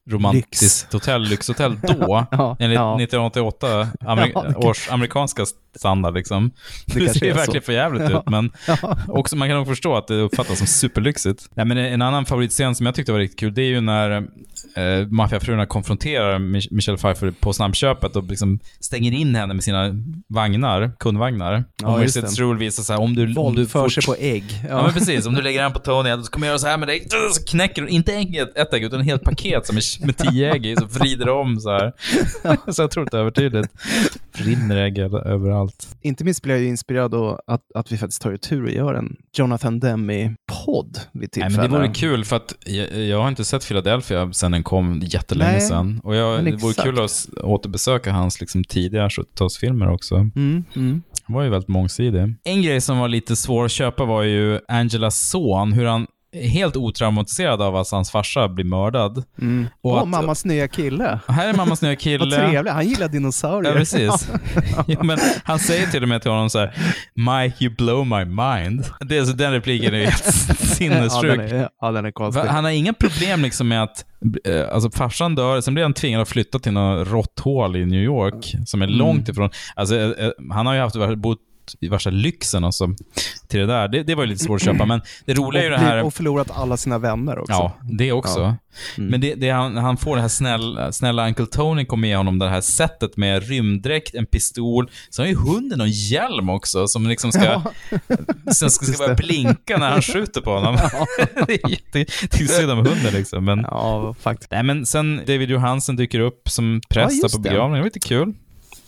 [0.10, 2.96] romantiskt hotell, lyxhotell då, Ja, enligt ja.
[3.02, 5.46] 1988 amer Ja, års amerikanska
[5.78, 6.52] standard liksom.
[6.86, 7.38] Det Det, ser är så.
[7.38, 8.20] verkligen för jävligt Ja.
[8.20, 8.52] ut, men
[9.08, 11.50] också, man kan nog förstå att det uppfattas som superlyxigt.
[11.56, 14.12] Nej, men en annan favoritscen som jag tyckte var riktigt kul, det är ju när
[14.76, 19.92] eh, maffiafruarna konfronterar Mich- Michelle Pfeiffer på snabbköpet och liksom stänger in henne med sina
[20.28, 21.64] vagnar, kundvagnar.
[21.82, 22.40] Ja, och Mercedes.
[22.40, 23.22] Rule visar så här, om du...
[23.24, 24.44] Om du Våldför sig på ägg.
[24.70, 24.84] Ja.
[24.84, 25.26] men precis.
[25.26, 27.08] Om du lägger den på Tony, så kommer jag göra så här med dig.
[27.34, 30.54] Så knäcker du, inte ägg, ett ägg, utan ett helt paket som är med tio
[30.54, 31.94] ägg i, så vrider om så här.
[32.72, 33.70] så jag tror det är övertydligt.
[34.34, 35.28] Rinner ägg över-
[35.66, 35.98] överallt.
[36.02, 38.72] Inte minst blir jag ju inspirerad då att, att vi faktiskt tar ju tur och
[38.72, 41.58] gör en Jonathan Demme-podd vid Nej, tillfälle.
[41.58, 45.02] men det vore kul för att jag, jag har inte sett Philadelphia sedan den kom
[45.04, 46.02] jättelänge Nej, sedan.
[46.04, 50.16] Och jag, det vore kul att återbesöka hans liksom, tidigare 70-talsfilmer också.
[50.16, 51.02] Mm, mm.
[51.24, 52.36] Han var ju väldigt mångsidig.
[52.44, 56.08] En grej som var lite svår att köpa var ju Angelas son, hur han
[56.44, 59.24] helt otraumatiserad av att hans farsa blir mördad.
[59.42, 59.68] Mm.
[59.82, 61.20] Och Åh, att- mammas nya kille.
[61.28, 62.36] Här är mammas nya Vad kille.
[62.36, 62.74] trevligt.
[62.74, 63.72] Han gillar dinosaurier.
[63.72, 64.30] Ja, precis.
[64.88, 66.74] ja, men han säger till och med till honom så här,
[67.16, 68.86] Mike, you blow my mind.
[69.00, 71.24] Det, är så den repliken är ju helt sinnessjuk.
[71.32, 72.42] Ja, den är, ja, den är konstig.
[72.42, 74.06] Han har inga problem liksom med att,
[74.48, 78.04] eh, alltså farsan dör, sen blir han tvingad att flytta till något råtthål i New
[78.04, 78.98] York, som är Mm.
[79.00, 81.40] långt ifrån, alltså eh, eh, han har ju haft, bott
[81.90, 82.90] värsta lyxen alltså,
[83.48, 83.88] till det där.
[83.88, 86.04] Det, det var ju lite svårt att köpa, men det roliga är ju det här...
[86.04, 87.54] och förlorat alla sina vänner också.
[87.54, 88.40] Ja, det också.
[88.40, 88.56] Ja.
[88.98, 89.10] Mm.
[89.10, 92.40] Men det, det han, han får det här snälla, snälla Uncle Tony kommer ge honom
[92.40, 97.08] det här sättet med rymdräkt, en pistol, så har ju hunden en hjälm också som
[97.08, 97.64] liksom ska, Ja.
[98.52, 100.76] som ska, ska börja blinka när han skjuter på honom.
[101.48, 103.46] det är jätte, det är synd om hunden liksom.
[103.46, 104.52] Men, ja, faktiskt.
[104.52, 107.86] Nej, men sen David Johansen dyker upp som Ja, präst just på begravningen, det var
[107.86, 108.34] lite kul.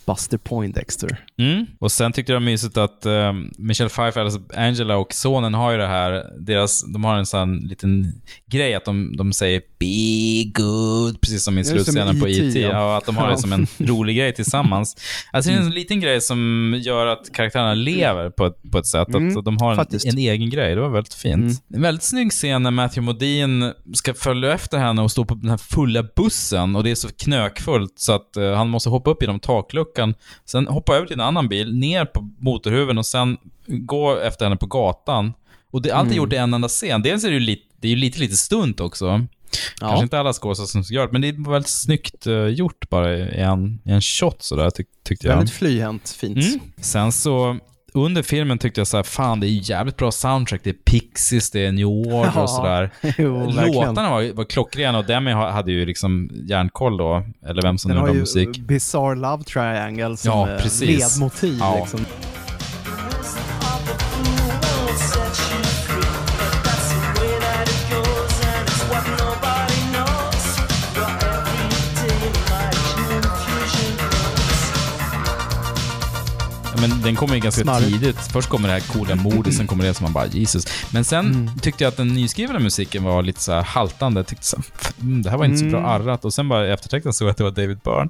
[0.08, 1.24] Buster Poindexter.
[1.38, 1.66] Mm.
[1.80, 5.54] Och sen tyckte jag det var mysigt att eh, Michelle Pfeiffer, alltså Angela och sonen
[5.54, 8.12] har ju det här, deras, de har en sån liten
[8.46, 12.60] grej att de, de säger “Be good”, precis som i slutscenen på E.T., E.T.
[12.60, 12.68] ja.
[12.68, 12.96] Ja.
[12.96, 14.96] att de har det som en rolig grej tillsammans.
[15.32, 18.86] Alltså det är en liten grej som gör att karaktärerna lever på ett, på ett
[18.86, 19.08] sätt.
[19.08, 20.74] Mm, att de har en, en egen grej.
[20.74, 21.34] Det var väldigt fint.
[21.34, 21.54] Mm.
[21.74, 25.50] En väldigt snygg scen när Matthew Modine ska följa efter henne och stå på den
[25.50, 29.22] här fulla bussen och det är så knökfullt så att eh, han måste hoppa upp
[29.22, 29.97] genom takluckan,
[30.44, 33.36] sen hoppa över till en annan bil, ner på motorhuven och sen
[33.66, 35.32] gå efter henne på gatan.
[35.70, 36.16] Och det, är Mm.
[36.16, 37.02] gjort i en enda scen.
[37.02, 39.26] Dels är det ju lite, det är ju lite, lite stunt också.
[39.78, 43.16] Kanske inte alla skådespelare som göra det, men det var väldigt snyggt eh, gjort bara
[43.16, 45.36] i en, i en shot sådär, tyck, tyckte jag.
[45.36, 46.36] Väldigt flyhänt, fint.
[46.44, 46.60] Mm.
[46.80, 47.56] Sen så,
[48.04, 50.60] under filmen tyckte jag så här, fan det är jävligt bra soundtrack.
[50.64, 52.90] Det är Pixies, det är New Order Ja, och sådär.
[53.72, 57.90] Låtarna var, var klockrena och Demi ha- hade ju liksom järnkoll då, eller vem som
[57.90, 58.58] nu ju musik.
[58.58, 60.88] Bizarre Love Triangle som Ja, precis.
[61.18, 61.56] ledmotiv.
[61.60, 61.76] Ja.
[61.80, 62.00] Liksom.
[76.88, 77.88] Men den kommer ju ganska Smarrigt.
[77.88, 78.16] tidigt.
[78.18, 80.66] Först kommer det här coola mordet, sen kommer det som man bara Jesus.
[80.92, 81.58] Men sen Mm.
[81.58, 84.18] tyckte jag att den nyskrivna musiken var lite så haltande.
[84.20, 85.90] Jag tyckte så här, "F- mm, det här var inte så bra Mm.
[85.90, 86.24] arrat.
[86.24, 88.08] Och sen bara i eftertexten såg jag att det var David Byrne.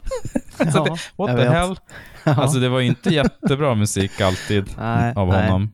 [0.73, 1.77] så Ja, det, what the hell?
[2.25, 5.47] Alltså det var inte jättebra musik alltid Nej, av nej.
[5.47, 5.71] honom.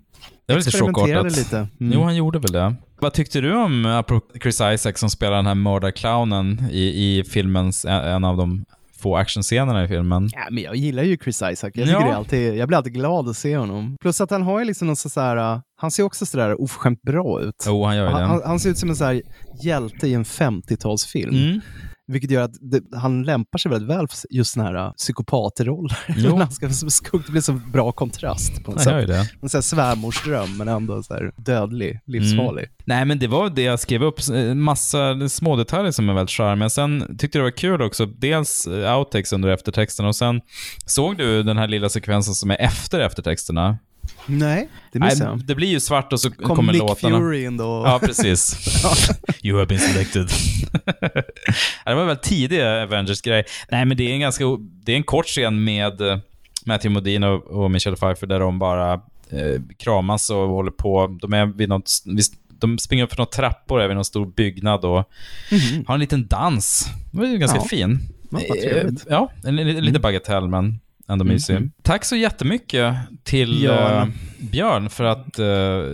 [0.47, 1.37] Det var lite chockartat.
[1.37, 1.57] lite.
[1.59, 1.93] Mm.
[1.93, 2.75] Jo, han gjorde väl det.
[3.01, 4.03] Vad tyckte du om
[4.43, 6.83] Chris Isaac som spelar den här mördarclownen i,
[7.19, 8.65] i filmens, en av de
[9.05, 10.29] få actionscenerna i filmen?
[10.33, 11.71] Ja, men jag gillar ju Chris Isaac.
[11.75, 11.99] Jag, Ja.
[12.01, 13.97] det alltid, jag blir alltid glad att se honom.
[14.01, 17.03] Plus att han har ju liksom någon så här, uh, han ser också sådär oförskämt
[17.03, 17.65] bra ut.
[17.67, 18.27] Jo, han gör ju han, det.
[18.27, 19.23] han, han ser ut som en så här
[19.63, 21.47] hjälte i en 50-talsfilm.
[21.49, 21.61] Mm.
[22.07, 25.99] Vilket gör att det, han lämpar sig väldigt väl för just sådana här uh, psykopatroller.
[26.39, 26.67] Han ska
[27.13, 29.07] det blir så bra kontrast på något sätt.
[29.07, 29.31] det.
[29.43, 32.69] En sån här svärmorsdröm, men ändå så här dödlig, livsfarlig.
[32.85, 34.21] Nej, men det var det jag skrev upp.
[34.33, 36.71] En Massa små detaljer som är väldigt charmiga.
[36.71, 38.07] Sen tyckte jag det var kul också.
[38.07, 40.41] Dels eh, outtakes under eftertexterna och sen
[40.87, 43.79] såg du den här lilla sekvensen som är efter eftertexterna?
[44.27, 45.45] Nej, det missade jag.
[45.45, 47.19] det blir ju svart och så Kom kommer Nick låtarna.
[47.19, 47.83] Fury in då.
[47.87, 48.57] Ja, precis.
[49.43, 50.29] you have been selected.
[51.85, 53.45] Det var väl tidig Avengers-grej.
[53.71, 54.45] Nej, men det är en ganska,
[54.85, 56.19] det är en kort scen med eh,
[56.67, 58.93] Matthew Modine och, och Michelle Pfeiffer där de bara
[59.31, 61.19] eh, kramas och håller på.
[61.21, 64.85] De är vid något, vid, de springer upp för några trappor över någon stor byggnad
[64.85, 65.11] och
[65.51, 65.85] Mhm.
[65.87, 66.89] har en liten dans.
[67.13, 67.65] Det var ju ganska Ja.
[67.65, 67.99] fin.
[68.31, 69.07] Ja, trevligt.
[69.07, 71.57] Eh, Ja, en, en, lite bagatell, men ändå mysig.
[71.57, 71.71] Mm.
[71.83, 74.09] Tack så jättemycket till Björn.
[74.09, 75.47] eh, Björn för att eh,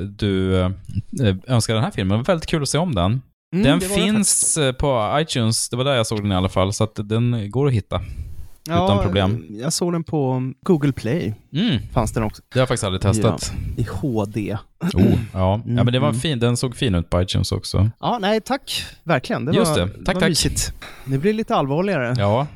[0.08, 0.52] du
[1.20, 2.18] uh, önskade den här filmen.
[2.18, 3.22] Det var väldigt kul att se om den.
[3.54, 6.34] Mm, den det det finns eh, på iTunes, det var där jag såg den i
[6.34, 8.00] alla fall, så att den går att hitta.
[8.68, 9.46] utan problem.
[9.50, 11.34] Jag såg den på Google Play.
[11.52, 11.78] Mm.
[11.92, 12.42] Fanns den också.
[12.48, 13.52] Det har jag faktiskt aldrig testat.
[13.76, 14.56] Ja, I HD.
[14.94, 15.02] Oh,
[15.32, 15.60] ja.
[15.66, 16.20] ja, men det var Mm.
[16.20, 16.38] fin.
[16.38, 17.90] Den såg fin ut på iTunes också.
[18.00, 18.84] Ja, nej tack.
[19.04, 19.44] Verkligen.
[19.44, 20.04] Det Just var, det.
[20.04, 20.28] Tack, var tack.
[20.28, 20.72] Mysigt.
[21.04, 22.14] Nu blir det lite allvarligare.
[22.18, 22.46] Ja.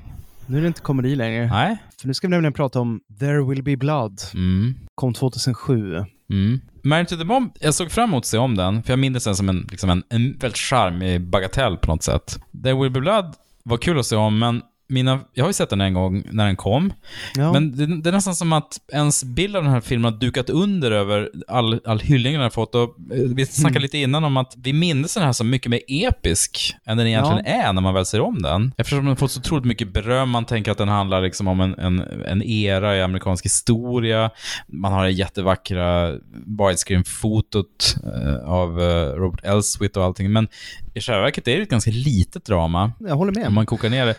[0.46, 1.46] Nu är det inte komedi längre.
[1.46, 1.76] Nej.
[2.00, 4.20] För nu ska vi nämligen prata om There will be blood.
[4.34, 4.74] Mm.
[4.94, 6.04] Kom 2007.
[6.30, 6.60] Mm.
[6.84, 9.24] Married to the Bomb, jag såg fram emot att se om den, för jag minns
[9.24, 12.38] den som en, liksom en, en väldigt charmig bagatell på något sätt.
[12.62, 14.62] There Will Be Blood var kul att se om, men
[14.94, 16.92] mina, jag har ju sett den en gång när den kom,
[17.36, 17.52] Ja.
[17.52, 20.50] men det, det är nästan som att ens bild av den här filmen har dukat
[20.50, 22.74] under över all, all hyllning den har fått.
[22.74, 22.88] Och eh,
[23.34, 23.82] vi snackade Mm.
[23.82, 27.46] lite innan om att vi minns den här som mycket mer episk än den egentligen
[27.46, 28.72] är när man väl ser om den.
[28.76, 31.78] Eftersom den fått så otroligt mycket beröm, man tänker att den handlar liksom om en,
[31.78, 34.30] en, en era i amerikansk historia.
[34.68, 36.12] Man har det jättevackra
[36.94, 40.48] widescreen-fotot eh, av eh, Robert Elswit och allting, men
[40.94, 42.92] i själva verket är det ett ganska litet drama.
[42.98, 43.46] Jag håller med.
[43.48, 44.14] Om man kokar ner det.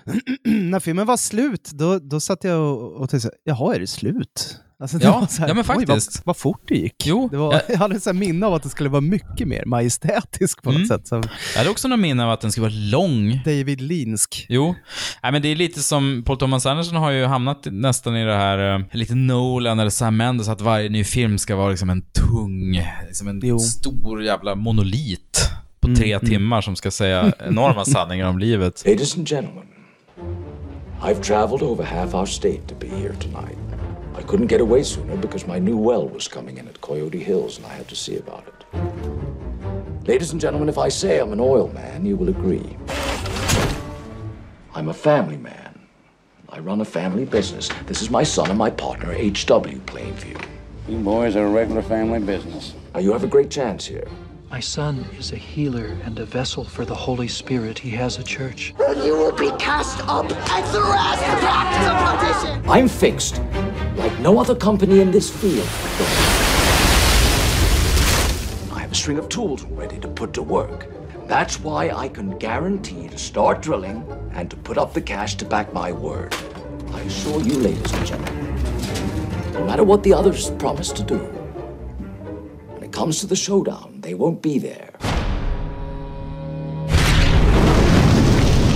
[0.49, 3.88] När filmen var slut, då, då satt jag och, och tänkte, så jaha, är det
[3.88, 4.57] slut?
[4.80, 6.15] Alltså, det Ja, var så här, ja, men Oj, faktiskt.
[6.17, 7.05] vad, vad fort det gick.
[7.05, 9.47] Jo, det var, jag- jag hade så här minne av att det skulle vara mycket
[9.47, 10.88] mer majestätisk på något Mm.
[10.88, 11.07] sätt.
[11.07, 11.23] Som
[11.53, 13.41] Jag hade också någon minne av att den skulle vara lång.
[13.45, 14.45] David Linsk.
[14.49, 14.76] Jo,
[15.23, 18.36] Nej, men det är lite som Paul Thomas Anderson har ju hamnat nästan i det
[18.36, 22.01] här, eh, lite Nolan eller Sam Mendes, att varje ny film ska vara liksom en
[22.01, 25.49] tung, liksom en stor jävla monolit
[25.88, 26.29] på tre Mm, mm.
[26.29, 28.83] timmar som ska säga enorma sanningar om livet.
[28.86, 29.65] Ladies and gentlemen,
[31.01, 33.57] I've traveled over half our state to be here tonight.
[34.19, 37.57] I couldn't get away sooner because my new well was coming in at Coyote Hills
[37.57, 38.65] and I had to see about it.
[40.07, 42.77] Ladies and gentlemen, if I say I'm an oil man, you will agree.
[44.75, 45.79] I'm a family man.
[46.49, 47.69] I run a family business.
[47.88, 49.79] This is my son and my partner, H.W.
[49.86, 50.38] Plainview.
[50.88, 52.73] You boys are a regular family business.
[52.93, 54.07] Now, you have a great chance here.
[54.55, 57.77] My son is a healer and a vessel for the Holy Spirit.
[57.77, 58.73] He has a church.
[58.79, 62.69] And you will be cast up and thrust back to perdition.
[62.69, 63.41] I'm fixed,
[63.97, 65.67] like no other company in this field.
[68.71, 70.87] I have a string of tools ready to put to work.
[71.27, 75.43] That's why I can guarantee to start drilling and to put up the cash to
[75.43, 76.33] back my word.
[76.93, 78.55] I assure you, ladies and gentlemen,
[79.51, 81.34] no matter what the others promise to do, when
[82.86, 84.89] it comes to the showdown, they won't be there.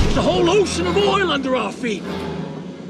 [0.03, 2.03] There's a whole ocean of oil under our feet.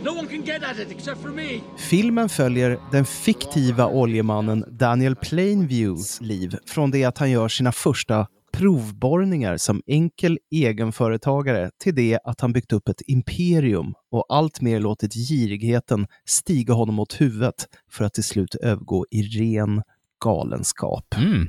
[0.04, 1.62] No one can get at it except for me.
[1.78, 8.28] Filmen följer den fiktiva oljemannen Daniel Plainviews liv från det att han gör sina första
[8.52, 15.14] provborrningar som enkel egenföretagare till det att han byggt upp ett imperium och alltmer låtit
[15.14, 19.82] girigheten stiga honom åt huvudet för att till slut övergå i ren
[20.20, 21.16] galenskap.
[21.18, 21.48] Mm.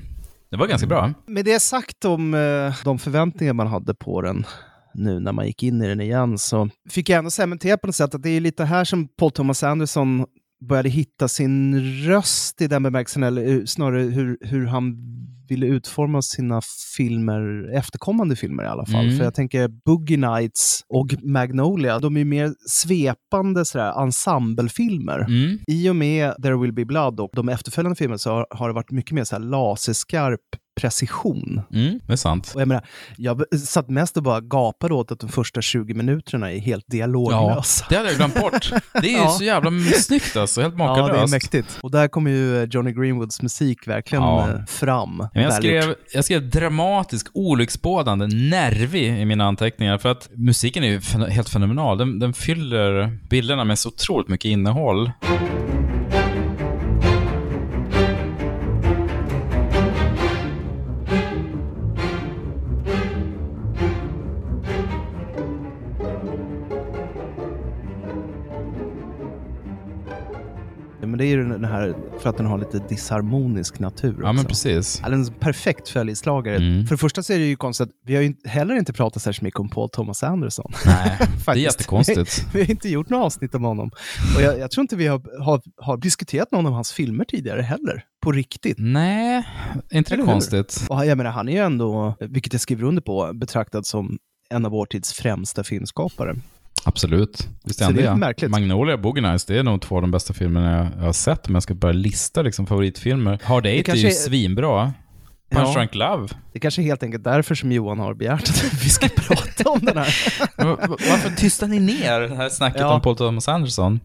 [0.51, 1.13] Det var ganska bra.
[1.27, 4.47] Med det sagt om eh, de förväntningar man hade på den
[4.95, 7.97] nu när man gick in i den igen så fick jag ändå cementera på något
[7.97, 10.27] sätt att det är lite här som Paul Thomas Anderson
[10.69, 14.97] började hitta sin röst i den bemärkelsen, eller eh, snarare hur, hur han
[15.49, 16.61] ville utforma sina
[16.97, 19.05] filmer, efterkommande filmer i alla fall.
[19.05, 19.17] Mm.
[19.17, 25.19] För jag tänker Boogie Nights och Magnolia, de är mer svepande sådär, ensemblefilmer.
[25.19, 25.59] Mm.
[25.67, 28.75] I och med There Will Be Blood och de efterföljande filmerna så har, har det
[28.75, 30.41] varit mycket mer så här laserskarp
[30.81, 31.63] precision.
[31.75, 32.53] Mm, det är sant.
[32.55, 32.85] Och jag, menar,
[33.17, 37.85] jag satt mest och bara gapade åt att de första 20 minuterna är helt dialoglösa.
[37.85, 38.73] Ja, det hade jag glömt bort.
[38.93, 39.29] Det är ju Ja.
[39.29, 41.15] så jävla snyggt alltså, helt Ja, makalöst.
[41.15, 41.79] det är mäktigt.
[41.83, 44.49] Och där kommer ju Johnny Greenwoods musik verkligen Ja.
[44.51, 45.27] eh, fram.
[45.35, 50.89] Men jag, skrev, jag skrev dramatisk, olycksbådande, nervig i mina anteckningar för att musiken är
[50.89, 51.99] ju helt fenomenal.
[51.99, 55.11] Den, den fyller bilderna med så otroligt mycket innehåll.
[71.21, 75.01] Det är ju den här, för att den har lite disharmonisk natur Ja, men precis.
[75.03, 76.57] Ja, den är en perfekt följeslagare.
[76.57, 76.87] Mm.
[76.87, 79.23] För det första så är det ju konstigt att vi har ju heller inte pratat
[79.23, 80.73] särskilt mycket om Paul Thomas Anderson.
[80.87, 82.47] Nej, det är jättekonstigt.
[82.53, 83.91] Vi, vi har inte gjort några avsnitt om honom.
[84.37, 87.63] Och jag, jag tror inte vi har, har, har diskuterat någon av hans filmer tidigare
[87.63, 88.05] heller.
[88.23, 88.77] På riktigt.
[88.79, 89.45] Nej,
[89.93, 90.87] inte det konstigt.
[90.89, 94.19] Och jag menar, han är ju ändå, vilket jag skriver under på, betraktad som
[94.51, 96.37] en av vår tids främsta filmskapare.
[96.85, 97.49] Absolut.
[97.65, 98.51] Visst är det är märkligt.
[98.51, 101.13] Magnolia och Boogie Nights, det är nog två av de bästa filmerna jag, jag har
[101.13, 103.39] sett om jag ska börja lista liksom, favoritfilmer.
[103.43, 104.93] Hard Eight är ju är- svinbra.
[105.51, 105.73] Punch Ja.
[105.75, 106.29] Drunk Love.
[106.53, 109.71] Det är kanske är helt enkelt därför som Johan har begärt att vi ska prata
[109.71, 110.15] om den här.
[110.65, 112.95] Va- va- Varför tystar ni ner det här snacket Ja.
[112.95, 114.01] om Paul Thomas Anderson?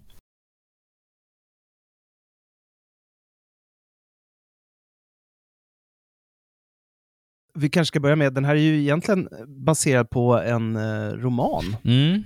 [7.54, 11.76] Vi kanske ska börja med, den här är ju egentligen baserad på en eh, roman
[11.84, 12.24] Mm.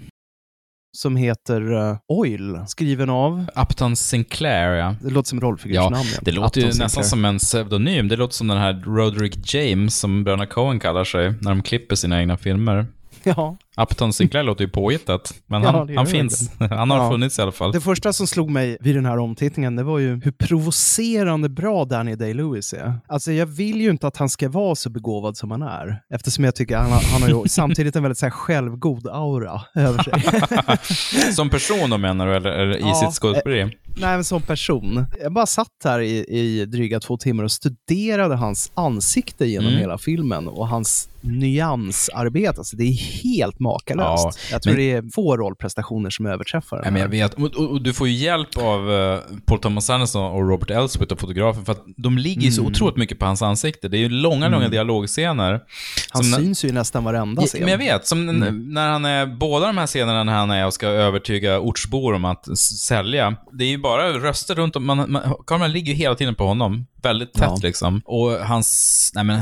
[1.00, 4.96] Som heter eh, Oil, skriven av, Upton Sinclair, ja.
[5.02, 6.08] det låter som rollfigursnamn.
[6.14, 6.20] ja.
[6.22, 7.10] det låter ju Upton nästan Sinclair.
[7.10, 8.08] som en pseudonym.
[8.08, 11.96] Det låter som den här Roderick James som bröderna Coen kallar sig när de klipper
[11.96, 12.88] sina egna filmer.
[13.24, 16.52] Ja, Upton Sinclair låter ju påhittat, men Ja, han, finns.
[16.60, 17.12] Han har Ja.
[17.12, 17.72] funnits i alla fall.
[17.72, 21.86] Det första som slog mig vid den här omtittningen, det var ju hur provocerande bra
[21.86, 23.00] Danny Day-Lewis är.
[23.08, 26.44] Alltså jag vill ju inte att han ska vara så begåvad som han är, eftersom
[26.44, 30.04] jag tycker han har, han har ju samtidigt en väldigt så här, självgod aura över
[30.04, 31.34] sig.
[31.34, 33.64] Som person då menar du, eller, eller i Ja, sitt skådespeleri?
[34.02, 35.06] Nej, men som person.
[35.22, 39.80] Jag bara satt här i, i dryga två timmar och studerade hans ansikte genom Mm.
[39.80, 42.58] hela filmen och hans nyansarbete.
[42.58, 44.24] Alltså, det är helt makalöst.
[44.26, 47.34] Ja, jag tror men- det är få rollprestationer som överträffar den Nej, men jag vet.
[47.34, 51.12] Och, och, och du får ju hjälp av uh, Paul Thomas Anderson och Robert Elswit
[51.12, 52.72] och fotografen för att de ligger ju så Mm.
[52.72, 53.88] otroligt mycket på hans ansikte.
[53.88, 54.52] Det är ju långa, Mm.
[54.52, 55.60] långa dialogscener.
[56.10, 57.62] Han syns ju i nästan varenda scen.
[57.62, 58.74] Men jag vet, som Mm.
[58.74, 62.26] när han är, båda de här scenerna när han är och ska övertyga ortsbor om
[62.26, 63.36] att sälja.
[63.52, 66.46] Det är ju bara röster runt om, man, man, kameran ligger ju hela tiden på
[66.48, 66.86] honom.
[67.04, 67.60] Väldigt tätt Ja.
[67.64, 68.02] liksom.
[68.06, 69.42] Och hans, nej men,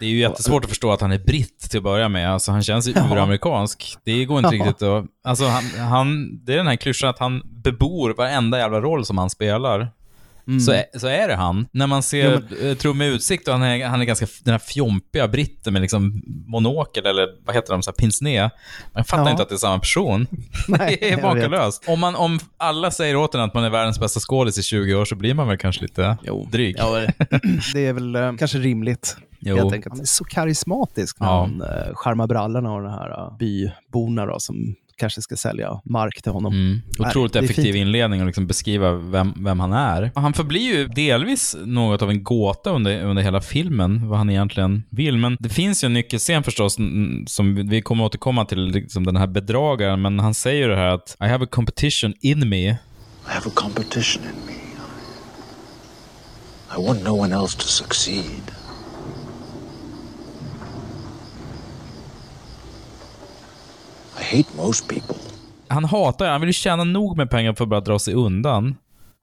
[0.00, 2.32] det är ju jättesvårt att förstå att han är britt till att börja med.
[2.32, 3.08] Alltså han känns ju Ja.
[3.12, 3.96] uramerikansk.
[4.04, 4.64] Det går inte Ja.
[4.66, 8.80] riktigt att, alltså han, han, det är den här klyschan att han bebor varenda jävla
[8.80, 9.90] roll som han spelar.
[10.48, 10.60] Mm.
[10.60, 11.66] Så, är, så är det han.
[11.72, 14.52] När man ser Ja, eh, Tro med utsikt och han är, han är ganska, den
[14.52, 18.50] här fjompiga britten med liksom monokel eller vad heter de, så här pinsné.
[18.94, 19.30] Man fattar Ja.
[19.30, 20.26] inte att det är samma person.
[20.68, 21.84] Nej, det är makalöst.
[21.88, 24.94] Om, man, om alla säger åt en att man är världens bästa skådis i 20
[24.94, 26.16] år så blir man väl kanske lite
[26.52, 26.76] dryg.
[26.78, 27.06] Ja,
[27.74, 29.16] det är väl eh, kanske rimligt.
[29.40, 29.56] Jo.
[29.58, 31.40] Han är så karismatisk när Ja.
[31.40, 36.22] han eh, charmar brallorna av de här uh, byborna då, som kanske ska sälja mark
[36.22, 36.52] till honom.
[36.52, 36.80] Mm.
[36.98, 37.76] Nej, Otroligt är effektiv fint.
[37.76, 40.10] inledning och liksom beskriva vem, vem han är.
[40.14, 44.82] Han förblir ju delvis något av en gåta under, under hela filmen, vad han egentligen
[44.90, 45.16] vill.
[45.16, 46.76] Men det finns ju en nyckelscen förstås,
[47.26, 50.76] som vi- vi kommer återkomma till, liksom den här bedragaren, men han säger ju det
[50.76, 52.68] här att I have a competition in me.
[52.70, 52.76] I
[53.26, 54.52] have a competition in me.
[56.76, 58.52] I want no one else to succeed.
[64.20, 65.14] I hate most people.
[65.68, 68.68] Han hatar han vill ju tjäna nog med pengar för att bara dra sig undan.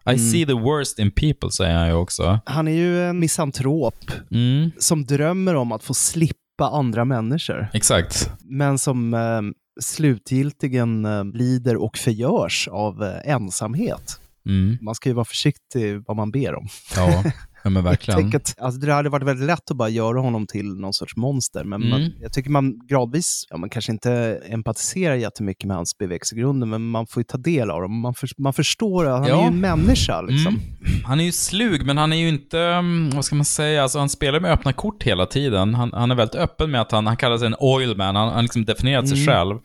[0.07, 0.31] I Mm.
[0.31, 2.39] see the worst in people, säger han ju också.
[2.45, 8.31] Han är ju en misantrop Mm, som drömmer om att få slippa andra människor, exakt.
[8.43, 9.41] men som eh,
[9.81, 14.19] slutgiltigen eh, lider och förgörs av eh, ensamhet.
[14.47, 14.77] Mm.
[14.81, 16.67] Man ska ju vara försiktig vad man ber om.
[16.95, 17.23] Ja.
[17.65, 18.19] Ja, men verkligen.
[18.19, 21.15] Jag att, alltså, det hade varit väldigt lätt att bara göra honom till någon sorts
[21.15, 21.89] monster, men Mm.
[21.89, 26.87] man, jag tycker man gradvis, ja, man kanske inte empatiserar jättemycket med hans bevekelsegrunder, men
[26.89, 27.99] man får ju ta del av dem.
[28.01, 29.37] Man, för, man förstår att han Ja.
[29.37, 30.21] är ju en människa.
[30.21, 30.55] Liksom.
[30.55, 31.03] Mm.
[31.05, 33.99] Han är ju slug, men han är ju inte, mm, vad ska man säga, alltså
[33.99, 35.73] han spelar med öppna kort hela tiden.
[35.75, 38.41] Han, han är väldigt öppen med att han, han kallar sig en oilman, han har
[38.41, 39.27] liksom definierat sig Mm.
[39.33, 39.57] själv.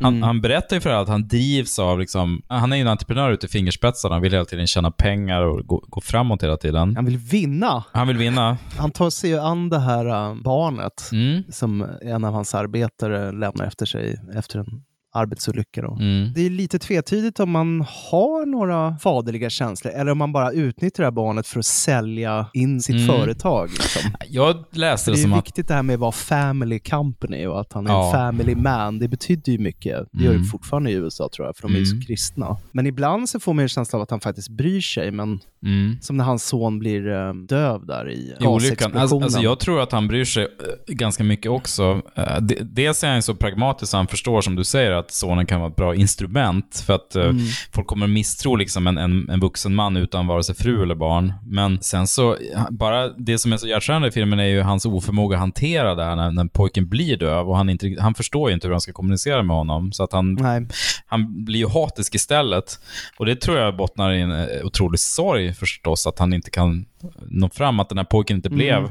[0.00, 0.22] Han, Mm.
[0.22, 3.30] han berättar ju för alla att han drivs av, liksom, han är ju en entreprenör
[3.32, 6.96] ute i fingerspetsarna, han vill hela tiden tjäna pengar och gå, gå framåt hela tiden.
[6.96, 7.45] Han vill vinna.
[7.92, 8.58] Han vill vinna.
[8.78, 11.42] Han tar sig ju an det här äh, barnet Mm.
[11.50, 14.66] som en av hans arbetare lämnar efter sig efter en
[15.14, 15.80] arbetsolycka.
[15.80, 16.32] Mm.
[16.34, 17.80] Det är lite tvetydigt om man
[18.10, 22.46] har några faderliga känslor eller om man bara utnyttjar det här barnet för att sälja
[22.54, 23.06] in sitt Mm.
[23.06, 23.70] företag.
[23.70, 24.10] Liksom.
[24.28, 25.46] Jag läste det det är som ju att...
[25.46, 28.06] viktigt det här med att vara family company och att han är Ja.
[28.06, 28.98] en family man.
[28.98, 30.06] Det betyder ju mycket.
[30.12, 30.42] Det gör Mm.
[30.42, 32.00] det fortfarande i USA tror jag, för de är ju Mm.
[32.00, 32.56] så kristna.
[32.72, 35.40] Men ibland så får man ju en känsla av att han faktiskt bryr sig, men
[35.66, 35.96] Mm.
[36.00, 38.46] som när hans son blir eh, döv där i I olyckan.
[38.46, 39.22] Alltså, gasexplosionen.
[39.24, 42.02] alltså jag tror att han bryr sig eh, ganska mycket också.
[42.14, 45.46] Eh, de- Dels är han så pragmatisk så han förstår, som du säger, att sonen
[45.46, 46.82] kan vara ett bra instrument.
[46.86, 47.36] För att eh, Mm.
[47.72, 51.32] folk kommer misstro liksom en, en, en vuxen man utan vare sig fru eller barn.
[51.46, 52.36] Men sen så,
[52.70, 56.04] bara det som är så hjärtskärande i filmen är ju hans oförmåga att hantera det
[56.04, 57.48] här när, när pojken blir döv.
[57.48, 59.92] Och han, inte, riktigt- han förstår ju inte hur han ska kommunicera med honom.
[59.92, 60.66] Så att han, Nej.
[61.06, 62.80] han blir ju hatisk istället.
[63.18, 66.86] Och det tror jag bottnar i en eh, otrolig sorg förstås, att han inte kan
[67.30, 68.56] nå fram, att den här pojken inte Mm.
[68.58, 68.84] blev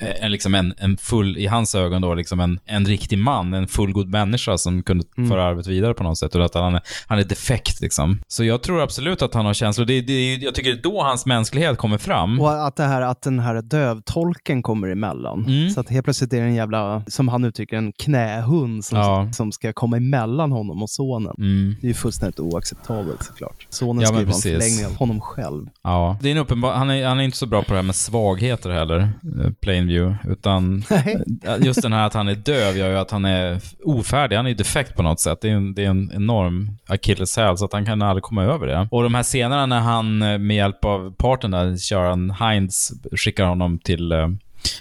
[0.00, 3.54] eh, en, liksom en, en full, i hans ögon då, liksom en, en riktig man,
[3.54, 5.30] en fullgod människa som kunde Mm.
[5.30, 6.34] föra arvet vidare på något sätt.
[6.34, 8.20] Och att han är, han är defekt liksom.
[8.28, 9.84] Så jag tror absolut att han har känslor.
[9.86, 12.40] Det, det, jag tycker det är då hans mänsklighet kommer fram.
[12.40, 15.44] Och att, det här, att den här dövtolken kommer emellan.
[15.46, 15.70] Mm.
[15.70, 19.28] Så att helt plötsligt är det en jävla, som han uttrycker en knähund som, Ja.
[19.32, 21.34] som ska komma emellan honom och sonen.
[21.38, 21.76] Mm.
[21.80, 23.66] Det är ju fullständigt oacceptabelt såklart.
[23.70, 25.66] Sonen Ja, ska men ju vara en förlängning av honom själv.
[25.82, 27.82] Ja, det är en uppenbar, han, är, han är inte så bra på det här
[27.82, 31.24] med svagheter heller, eh, Plainview, utan Nej.
[31.60, 34.50] just den här att han är döv gör ju att han är ofärdig, han är
[34.50, 35.38] ju defekt på något sätt.
[35.40, 38.66] Det är en, det är en enorm akilleshäl, så att han kan aldrig komma över
[38.66, 38.88] det.
[38.90, 43.44] Och de här scenerna när han eh, med hjälp av parten där, Sharon Hines, skickar
[43.44, 44.28] honom till eh,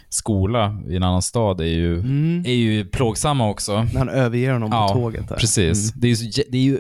[0.09, 1.99] skola i en annan stad är ju,
[2.45, 3.74] är ju plågsamma också.
[3.93, 5.30] När han överger honom Ja, på tåget.
[5.30, 5.36] Där.
[5.36, 5.91] precis.
[5.91, 6.01] Mm.
[6.01, 6.80] Det, är ju, det är ju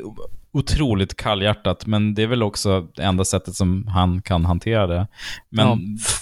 [0.55, 5.07] otroligt kallhjärtat, men det är väl också det enda sättet som han kan hantera det.
[5.49, 5.77] Men Ja.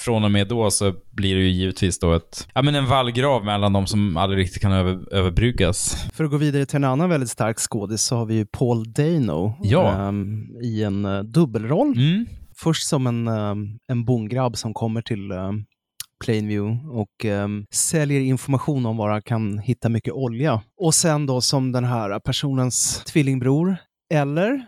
[0.05, 3.45] från och med då så blir det ju givetvis då ett, ja, men en vallgrav
[3.45, 6.07] mellan de som aldrig riktigt kan över, överbryggas.
[6.13, 8.93] För att gå vidare till en annan väldigt stark skådis så har vi ju Paul
[8.93, 9.91] Dano Ja.
[10.07, 11.97] ehm, i en uh, dubbelroll.
[11.97, 12.25] Mm.
[12.57, 15.65] Först som en, um, en bondgrabb som kommer till um,
[16.25, 20.61] Plainview och um, säljer information om var han kan hitta mycket olja.
[20.81, 23.75] Och sen då som den här personens tvillingbror,
[24.13, 24.65] eller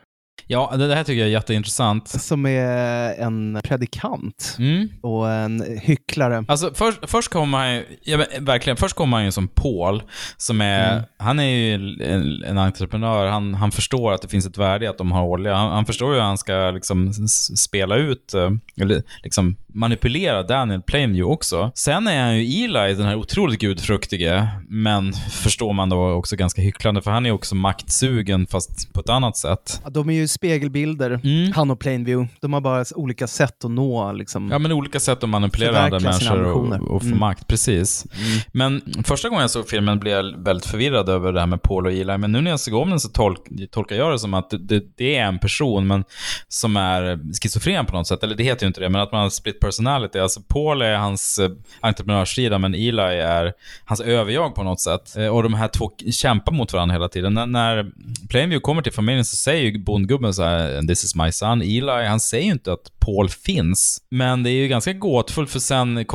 [0.47, 2.07] Ja, det, här tycker jag är jätteintressant.
[2.07, 4.89] som är en predikant Mm.
[5.03, 6.45] och en hycklare.
[6.47, 10.03] Alltså först, först kommer han ju, ja, verkligen, först kommer han ju som Paul,
[10.37, 11.03] som är, Mm.
[11.19, 11.73] han är ju
[12.03, 15.23] en, en entreprenör, han, han förstår att det finns ett värde i att de har
[15.23, 15.55] olja.
[15.55, 17.13] Han, han förstår ju hur han ska liksom
[17.57, 21.71] spela ut, eh, eller liksom manipulera Daniel Plainview också.
[21.75, 26.61] Sen är han ju Eli, den här otroligt gudfruktige, men förstår man då också ganska
[26.61, 29.81] hycklande, för han är också maktsugen fast på ett annat sätt.
[29.83, 31.19] Ja, De är ju spegelbilder,
[31.55, 32.33] han och Plainview.
[32.41, 34.49] De har bara olika sätt att nå liksom.
[34.51, 37.19] Ja, men olika sätt att manipulera andra människor och, och få Mm.
[37.19, 37.47] makt.
[37.47, 38.05] Precis.
[38.51, 41.85] Men första gången jag såg filmen blev jag väldigt förvirrad över det här med Paul
[41.85, 42.17] och Eli.
[42.17, 43.39] Men nu när jag såg om den så tolk,
[43.71, 46.03] tolkar jag det som att det, det är en person men
[46.47, 48.23] som är schizofren på något sätt.
[48.23, 50.19] Eller det heter ju inte det, men att man har split personality.
[50.19, 51.49] Alltså Paul är hans eh,
[51.79, 53.53] entreprenörssida, men Eli är
[53.85, 55.17] hans överjag på något sätt.
[55.17, 57.33] Eh, och de här två kämpar mot varandra hela tiden.
[57.33, 57.91] När, när
[58.29, 61.61] Plainview kommer till familjen så säger ju bondgubben så här, this is my son.
[61.61, 64.01] Eli, han säger ju inte att Paul finns.
[64.09, 66.05] Men det är ju ganska gåtfullt för sen i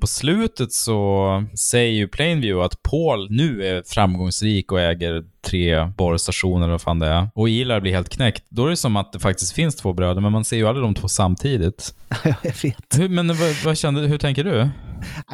[0.00, 6.62] på slutet så säger ju Plainview att Paul nu är framgångsrik och äger tre borrstationer
[6.62, 7.28] eller vad fan det är.
[7.34, 8.44] Och Eli blir helt knäckt.
[8.48, 10.84] Då är det som att det faktiskt finns två bröder, men man ser ju aldrig
[10.86, 11.94] de två samtidigt.
[12.24, 12.98] jag vet.
[12.98, 14.68] Hur, men vad, vad kände, hur tänker du?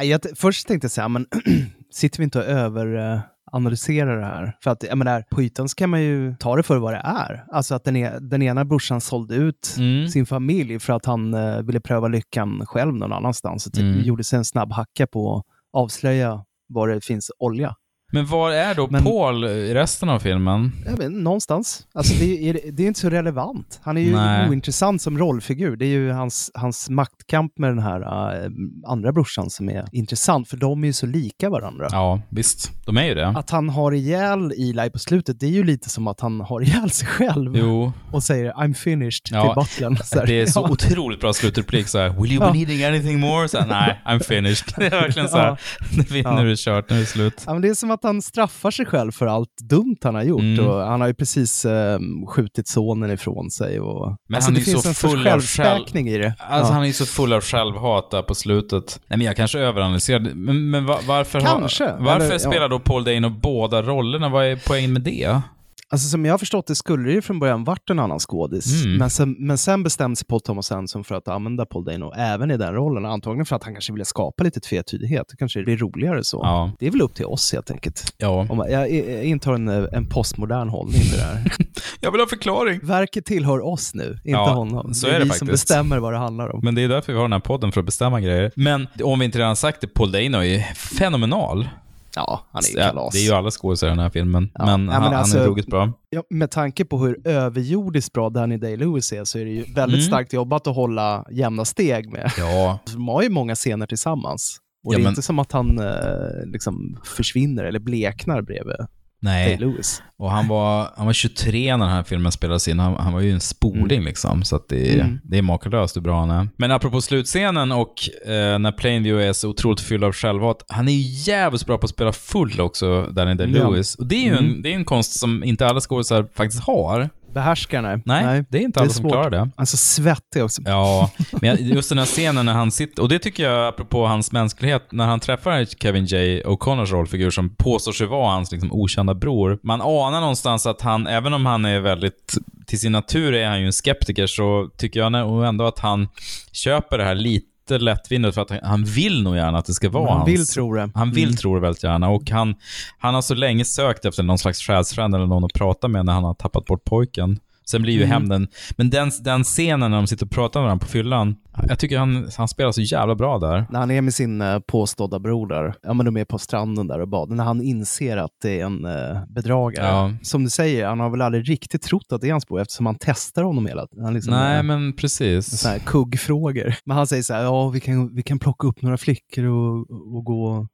[0.03, 1.25] Jag, först tänkte jag så här, men
[1.93, 4.57] sitter vi inte och över analyserar det här?
[4.63, 7.01] För att jag menar, på ytan så kan man ju ta det för vad det
[7.05, 7.43] är.
[7.51, 10.07] Alltså att den, e den ena brorsan sålde ut Mm.
[10.07, 13.67] sin familj för att han eh, ville pröva lyckan själv någon annanstans.
[13.67, 14.01] Och typ Mm.
[14.01, 15.43] gjorde sig en snabb hacka på att
[15.73, 17.75] avslöja var det finns olja.
[18.11, 20.71] Men var är då Paul i resten av filmen?
[20.97, 21.87] Vet, någonstans.
[21.93, 23.79] Alltså det, är, det är inte så relevant.
[23.83, 24.49] Han är ju Nej.
[24.49, 25.75] ointressant som rollfigur.
[25.75, 28.01] Det är ju hans, hans maktkamp med den här
[28.45, 28.51] äh,
[28.87, 31.87] andra brorsan som är intressant, för de är ju så lika varandra.
[31.91, 32.71] Ja, visst.
[32.85, 33.27] De är ju det.
[33.27, 36.61] Att han har ihjäl Eli på slutet, det är ju lite som att han har
[36.61, 37.91] ihjäl sig själv Jo.
[38.11, 39.97] och säger I'm finished Ja, till butlern.
[40.27, 40.69] Det är så ja.
[40.69, 42.53] otroligt bra slutreplik så här, Will you be Ja.
[42.53, 43.47] needing anything more?
[43.47, 44.67] Så här, Nej, I'm finished.
[44.77, 46.31] Det är verkligen så här, Ja.
[46.35, 47.43] nu är det kört, nu är det slut.
[47.45, 50.23] Ja, men det är som att han straffar sig själv för allt dumt han har
[50.23, 50.41] gjort.
[50.41, 50.67] Mm.
[50.67, 53.79] Och han har ju precis eh, skjutit sonen ifrån sig.
[53.79, 56.33] Och, Men alltså, han det är finns så en full självspäkning i det.
[56.39, 56.73] Alltså Ja.
[56.73, 58.99] han är ju så full av självhat där på slutet.
[59.07, 60.35] Nej men jag kanske överanalyserade.
[60.35, 61.83] Men, men va- varför, Kanske.
[61.85, 62.39] har, varför Eller, ja.
[62.39, 64.29] spelar då Paul Dano båda rollerna?
[64.29, 65.41] Vad är poängen med det?
[65.89, 68.83] Alltså som jag har förstått det skulle det ju från början varit en annan skådis.
[68.83, 68.97] Mm.
[68.97, 72.51] Men, sen, men sen bestämde sig Paul Thomas Anderson för att använda Paul Dano även
[72.51, 73.05] i den rollen.
[73.05, 75.27] Antagligen för att han kanske ville skapa lite tvetydighet.
[75.29, 76.39] Det kanske blir roligare så.
[76.43, 76.71] Ja.
[76.79, 78.13] Det är väl upp till oss helt enkelt.
[78.17, 78.47] Ja.
[78.49, 81.51] Om, jag, jag intar en, en postmodern hållning till det här.
[81.99, 82.79] Jag vill ha förklaring.
[82.83, 84.93] Verket tillhör oss nu, inte Ja, honom.
[84.93, 85.67] så det är det vi som faktiskt.
[85.67, 86.59] bestämmer vad det handlar om.
[86.63, 88.51] Men det är därför vi har den här podden, för att bestämma grejer.
[88.55, 91.69] Men om vi inte redan sagt det, Paul Dano är fenomenal.
[92.17, 93.13] Ja, han är ju kalas.
[93.13, 94.65] Det är ju alla skådespelare i den här filmen, Ja.
[94.65, 95.91] men, Ja, han, men han alltså- är ruggigt bra.
[96.09, 99.97] Ja, med tanke på hur överjordiskt bra Danny Day-Lewis är så är det ju väldigt
[99.99, 100.07] Mm.
[100.07, 102.31] starkt jobbat att hålla jämna steg med.
[102.37, 102.79] Ja.
[102.93, 104.57] De har ju många scener tillsammans.
[104.85, 108.75] Och det är men- inte som att han eh, liksom försvinner eller bleknar bredvid
[109.19, 109.57] Nej.
[109.57, 110.01] Day-Lewis.
[110.19, 112.79] Och han var, han var 23 när den här filmen spelades in.
[112.79, 114.43] Han, han var ju en spoling liksom.
[114.43, 115.19] Så det, Mm.
[115.23, 116.47] det är makalöst hur bra han är.
[116.57, 117.93] Men apropå slutscenen och
[118.25, 120.65] eh, när Plainview är så otroligt fylld av självhat.
[120.67, 123.95] Han är ju jävligt bra på att spela full också, Danny Day-Lewis.
[123.97, 124.61] Och det är ju en, Mm.
[124.61, 127.09] det är en konst som inte alla skådespelare faktiskt har.
[127.37, 128.01] Behärskar, nej.
[128.05, 129.49] Nej, det är inte alla som klarar det.
[129.55, 130.61] Alltså svettig också.
[130.65, 134.31] Ja, men just den här scenen när han sitter, och det tycker jag apropå hans
[134.31, 136.43] mänsklighet, när han träffar Kevin J.
[136.43, 139.59] O'Connors rollfigur som påstår sig vara hans liksom, okända bror.
[139.63, 143.59] Man anar någonstans att han, även om han är väldigt, till sin natur är han
[143.59, 146.07] ju en skeptiker, så tycker jag ändå att han
[146.51, 149.89] köper det här lite lättvindigt för att han- han vill nog gärna att det ska
[149.89, 150.29] vara Han hans.
[150.29, 150.89] vill tro det.
[150.95, 151.35] Han vill Mm.
[151.35, 152.55] tro det väldigt gärna och han,
[152.99, 156.13] han har så länge sökt efter någon slags själsfrände eller någon att prata med när
[156.13, 157.39] han har tappat bort pojken.
[157.69, 158.11] Sen blir ju Mm.
[158.11, 158.47] hämnden,
[158.77, 161.35] men den, den scenen när de sitter och pratar med varandra på fyllan,
[161.67, 163.65] jag tycker han, han spelar så jävla bra där.
[163.69, 166.87] När han är med sin uh, påstådda bror där, ja men de är på stranden
[166.87, 169.87] där och badar, när han inser att det är en eh, bedragare.
[169.87, 170.11] Ja.
[170.21, 172.85] Som du säger, han har väl aldrig riktigt trott att det är hans bror eftersom
[172.85, 174.13] han testar honom hela tiden.
[174.13, 175.59] Liksom, Nej, eh, men precis.
[175.61, 176.75] så här kuggfrågor.
[176.85, 179.91] Men han säger så här, ja vi kan, vi kan plocka upp några flickor och,
[180.15, 180.67] och gå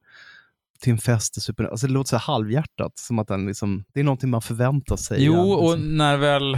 [0.81, 1.37] till en fest.
[1.37, 1.63] Och super.
[1.63, 5.23] Alltså, det låter så halvhjärtat, som att han liksom, det är någonting man förväntar sig.
[5.23, 5.97] Jo, och liksom.
[5.97, 6.57] när väl...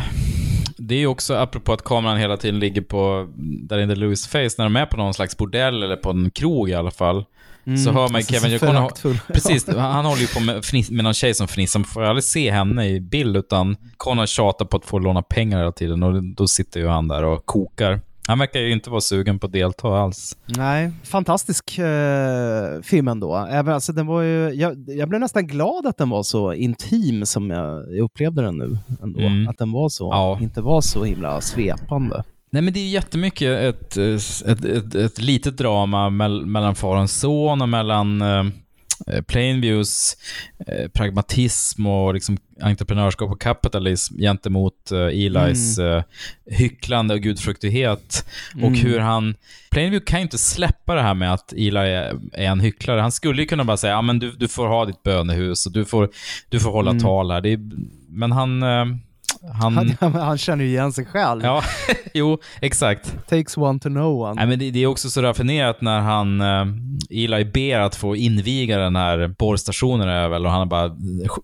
[0.77, 4.27] Det är ju också apropå att kameran hela tiden ligger på där in the Louis
[4.27, 7.25] face, när de är på någon slags bordell eller på en krog i alla fall.
[7.67, 9.19] Mm, så hör man ju alltså, Kevin föraktfull.
[9.27, 11.79] Precis, han han håller ju på med, fniss, med någon tjej som fnissar.
[11.79, 15.57] Man får aldrig se henne i bild, utan Connor tjatar på att få låna pengar
[15.57, 18.01] hela tiden och då sitter ju han där och kokar.
[18.27, 20.37] Han verkar ju inte vara sugen på att delta alls.
[20.45, 23.35] Nej, fantastisk eh, film ändå.
[23.49, 27.25] Även, alltså, den var ju, jag, jag blev nästan glad att den var så intim
[27.25, 28.77] som jag, jag upplevde den nu.
[29.03, 29.19] Ändå.
[29.19, 29.47] Mm.
[29.47, 30.39] Att den var så, Ja.
[30.41, 32.23] inte var så himla svepande.
[32.51, 37.09] Nej, men det är jättemycket ett, ett, ett, ett litet drama mell- mellan far och
[37.09, 38.43] son och mellan eh,
[39.27, 40.17] Plainviews
[40.67, 46.03] eh, pragmatism och liksom entreprenörskap och kapitalism gentemot eh, Elis eh,
[46.51, 48.25] hycklande och gudfruktighet.
[48.53, 48.73] Och Mm.
[48.73, 49.35] hur han...
[49.71, 53.01] Plainview kan ju inte släppa det här med att Eli är, är en hycklare.
[53.01, 55.71] Han skulle ju kunna bara säga, ja men du, du får ha ditt bönehus och
[55.71, 56.09] du får,
[56.49, 57.03] du får hålla Mm.
[57.03, 57.45] tal här.
[57.45, 57.59] Är,
[58.09, 58.63] men han...
[58.63, 58.85] Eh,
[59.53, 61.43] han, Han, han känner ju igen sig själv.
[61.43, 61.63] ja,
[62.13, 63.27] jo, exakt.
[63.29, 64.33] Takes one to know one.
[64.33, 66.65] Nej, men det, det är också så raffinerat när han, eh,
[67.09, 70.91] Eli ber att få inviga den här borrstationen är väl och han bara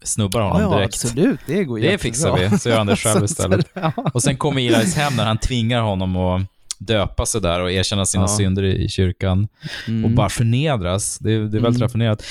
[0.04, 0.94] snubbar honom ja, direkt.
[0.94, 1.40] absolut.
[1.48, 3.68] Det går Det fixar vi, så gör han det själv istället.
[4.14, 6.42] Och sen kommer Elis hem när han tvingar honom att
[6.88, 8.28] döpa sig där och erkänna sina Ja.
[8.28, 9.48] synder i, i kyrkan.
[9.88, 10.06] Mm.
[10.06, 11.20] Och bara förnedras.
[11.20, 11.82] Det, är- det är väldigt Mm.
[11.82, 12.24] raffinerat.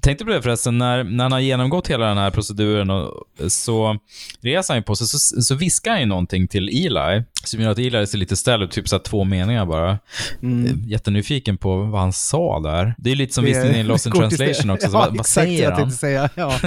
[0.00, 3.12] Tänkte på det förresten, när, när han har genomgått hela den här proceduren och,
[3.48, 3.98] så
[4.40, 7.78] reser han på sig, så, så viskar han ju någonting till Eli, som gör att
[7.78, 9.98] Eli ser lite ställd ut, typ så två meningar bara.
[10.42, 10.82] Mm.
[10.86, 12.94] Jättenyfiken på vad han sa där.
[12.98, 14.90] Det är lite som visningen i Lost in translation också.
[14.90, 15.90] Så Ja, vad, vad säger han?
[15.92, 16.28] säga.
[16.34, 16.58] Ja.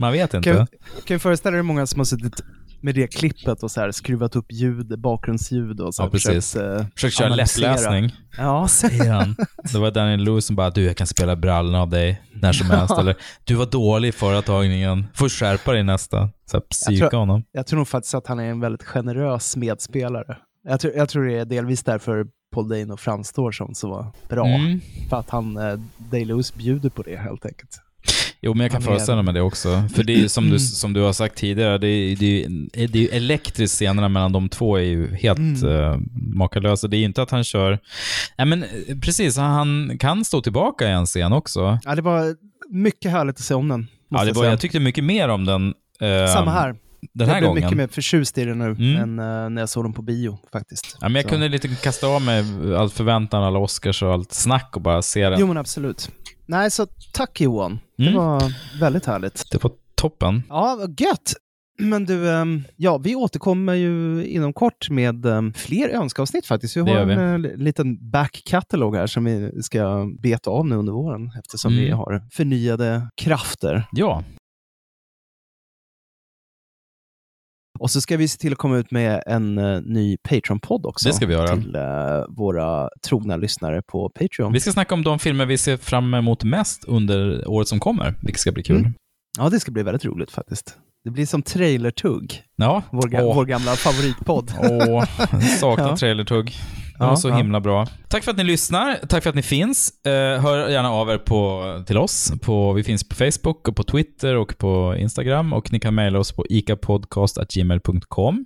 [0.00, 0.50] Man vet inte.
[0.52, 0.66] Kan,
[1.04, 2.40] kan ju föreställa dig hur många som har suttit
[2.80, 6.52] med det klippet och så här, skruvat upp ljud, bakgrundsljud och så Ja, här, precis.
[6.52, 7.70] försökt, eh, Försökt köra analysera.
[7.74, 8.10] läppläsning.
[8.38, 9.36] Ja, Säger han.
[9.72, 12.70] Det var Daniel Lewis som bara, du jag kan spela brallorna av dig när som
[12.70, 12.94] helst.
[12.96, 13.00] Ja.
[13.00, 16.16] Eller, du var dålig förra tagningen, får skärpa dig nästa.
[16.46, 17.44] Så här, jag, psyka tror, honom.
[17.52, 20.36] jag tror nog faktiskt att han är en väldigt generös medspelare.
[20.68, 24.46] Jag tror, jag tror det är delvis därför Paul Dano framstår som så bra.
[24.46, 24.80] Mm.
[25.10, 25.78] För att han, eh,
[26.10, 27.80] Day-Lewis bjuder på det helt enkelt.
[28.40, 28.92] Jo, men jag kan Mm.
[28.94, 29.82] föreställa mig det också.
[29.94, 32.48] För det är ju som du, som du har sagt tidigare, det är, det är,
[32.48, 35.64] ju- det är ju elektriskt scenerna mellan de två är ju helt Mm.
[35.80, 35.98] eh,
[36.34, 36.88] makalösa.
[36.88, 37.78] Det är ju inte att han kör...
[38.38, 38.68] Nej, men eh,
[39.02, 39.36] precis.
[39.36, 41.78] Han kan stå tillbaka i en scen också.
[41.84, 42.34] Ja, det var
[42.70, 43.86] mycket härligt att se om den.
[44.10, 44.52] Ja, det jag var, säga.
[44.52, 45.74] jag tyckte mycket mer om den.
[46.00, 46.76] eh, Samma här.
[47.14, 47.64] Den här jag blev gången.
[47.64, 48.96] mycket mer förtjust i den nu Mm.
[48.96, 50.96] än eh, när jag såg den på bio faktiskt.
[51.00, 51.28] Ja, men jag Så.
[51.28, 52.44] kunde lite kasta av mig
[52.76, 55.40] all förväntan, alla Oscars och allt snack och bara se den.
[55.40, 56.10] Jo, men absolut.
[56.48, 57.78] Nej, så tack Johan.
[57.96, 58.14] Det Mm.
[58.14, 58.42] var
[58.80, 59.50] väldigt härligt.
[59.50, 60.42] Det var toppen.
[60.48, 61.34] Ja, gött!
[61.80, 66.76] Men du, ehm, ja, vi återkommer ju inom kort med ehm, fler önskeavsnitt faktiskt.
[66.76, 67.12] Vi har vi.
[67.14, 71.86] en eh, liten back-catalog här som vi ska beta av nu under våren eftersom vi
[71.86, 71.98] Mm.
[71.98, 73.84] har förnyade krafter.
[73.92, 74.24] Ja,
[77.80, 81.08] Och så ska vi se till att komma ut med en eh, ny Patreon-podd också.
[81.08, 81.56] Det ska vi göra.
[81.56, 81.82] Till eh,
[82.36, 84.52] våra trogna lyssnare på Patreon.
[84.52, 88.14] vi ska snacka om de filmer vi ser fram emot mest under året som kommer,
[88.20, 88.76] vilket ska bli kul.
[88.78, 88.92] Mm.
[89.38, 90.76] Ja, det ska bli väldigt roligt faktiskt.
[91.04, 92.82] Det blir som trailertugg, Ja.
[92.90, 94.52] vår, ga- vår gamla favoritpodd.
[94.58, 95.04] Åh,
[95.60, 95.96] saknar Ja.
[95.96, 96.52] trailertugg.
[96.98, 97.36] Ja, var så ja.
[97.36, 97.86] himla bra.
[98.08, 98.94] Tack för att ni lyssnar.
[99.08, 100.06] Tack för att ni finns.
[100.06, 102.32] Eh, hör gärna av er på, till oss.
[102.42, 105.52] På, vi finns på Facebook, och på Twitter och på Instagram.
[105.52, 108.44] Och ni kan mejla oss på ikapodcast.gmail.com.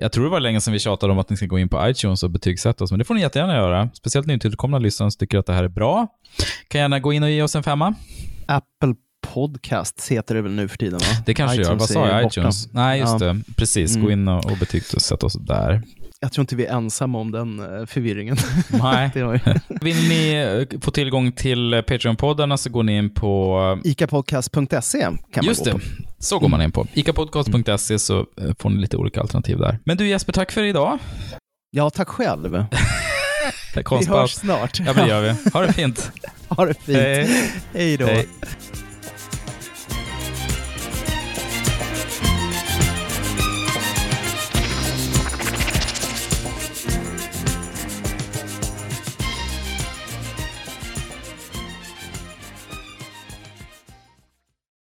[0.00, 1.88] Jag tror det var länge sedan vi tjatade om att ni ska gå in på
[1.88, 3.90] iTunes och betygsätta oss, men det får ni jättegärna göra.
[3.94, 6.06] Speciellt nytillkomna lyssnare som tycker att det här är bra.
[6.68, 7.94] Kan gärna gå in och ge oss en femma.
[8.46, 8.94] Apple
[9.34, 11.06] Podcasts heter det väl nu för tiden va?
[11.26, 11.74] Det kanske gör.
[11.74, 12.22] Vad sa jag?
[12.22, 12.40] borta.
[12.40, 12.72] iTunes?
[12.72, 13.26] Nej, just Ja.
[13.32, 13.40] det.
[13.56, 13.94] Precis.
[13.96, 14.12] Gå Mm.
[14.12, 15.82] in och, och betygsätta oss där.
[16.22, 18.36] Jag tror inte vi är ensamma om den eh, förvirringen.
[18.70, 19.10] Nej.
[19.80, 20.32] Vill ni
[20.72, 23.80] eh, få tillgång till eh, Patreon-poddarna så går ni in på...
[23.84, 25.80] Icapodcast.se kan man Just gå det, på.
[26.18, 26.86] så går man in på.
[26.94, 28.26] Icapodcast.se så
[28.58, 29.78] får ni lite olika alternativ där.
[29.84, 30.98] Men du Jesper, tack för idag.
[31.70, 32.50] Ja, tack själv.
[33.74, 34.80] Vi hörs snart.
[34.80, 35.50] Ja, det gör vi.
[35.52, 36.12] Ha det fint.
[36.48, 36.98] Ha det fint.
[36.98, 37.50] Hej.
[37.72, 38.06] Hej då.
[38.06, 38.28] Hej.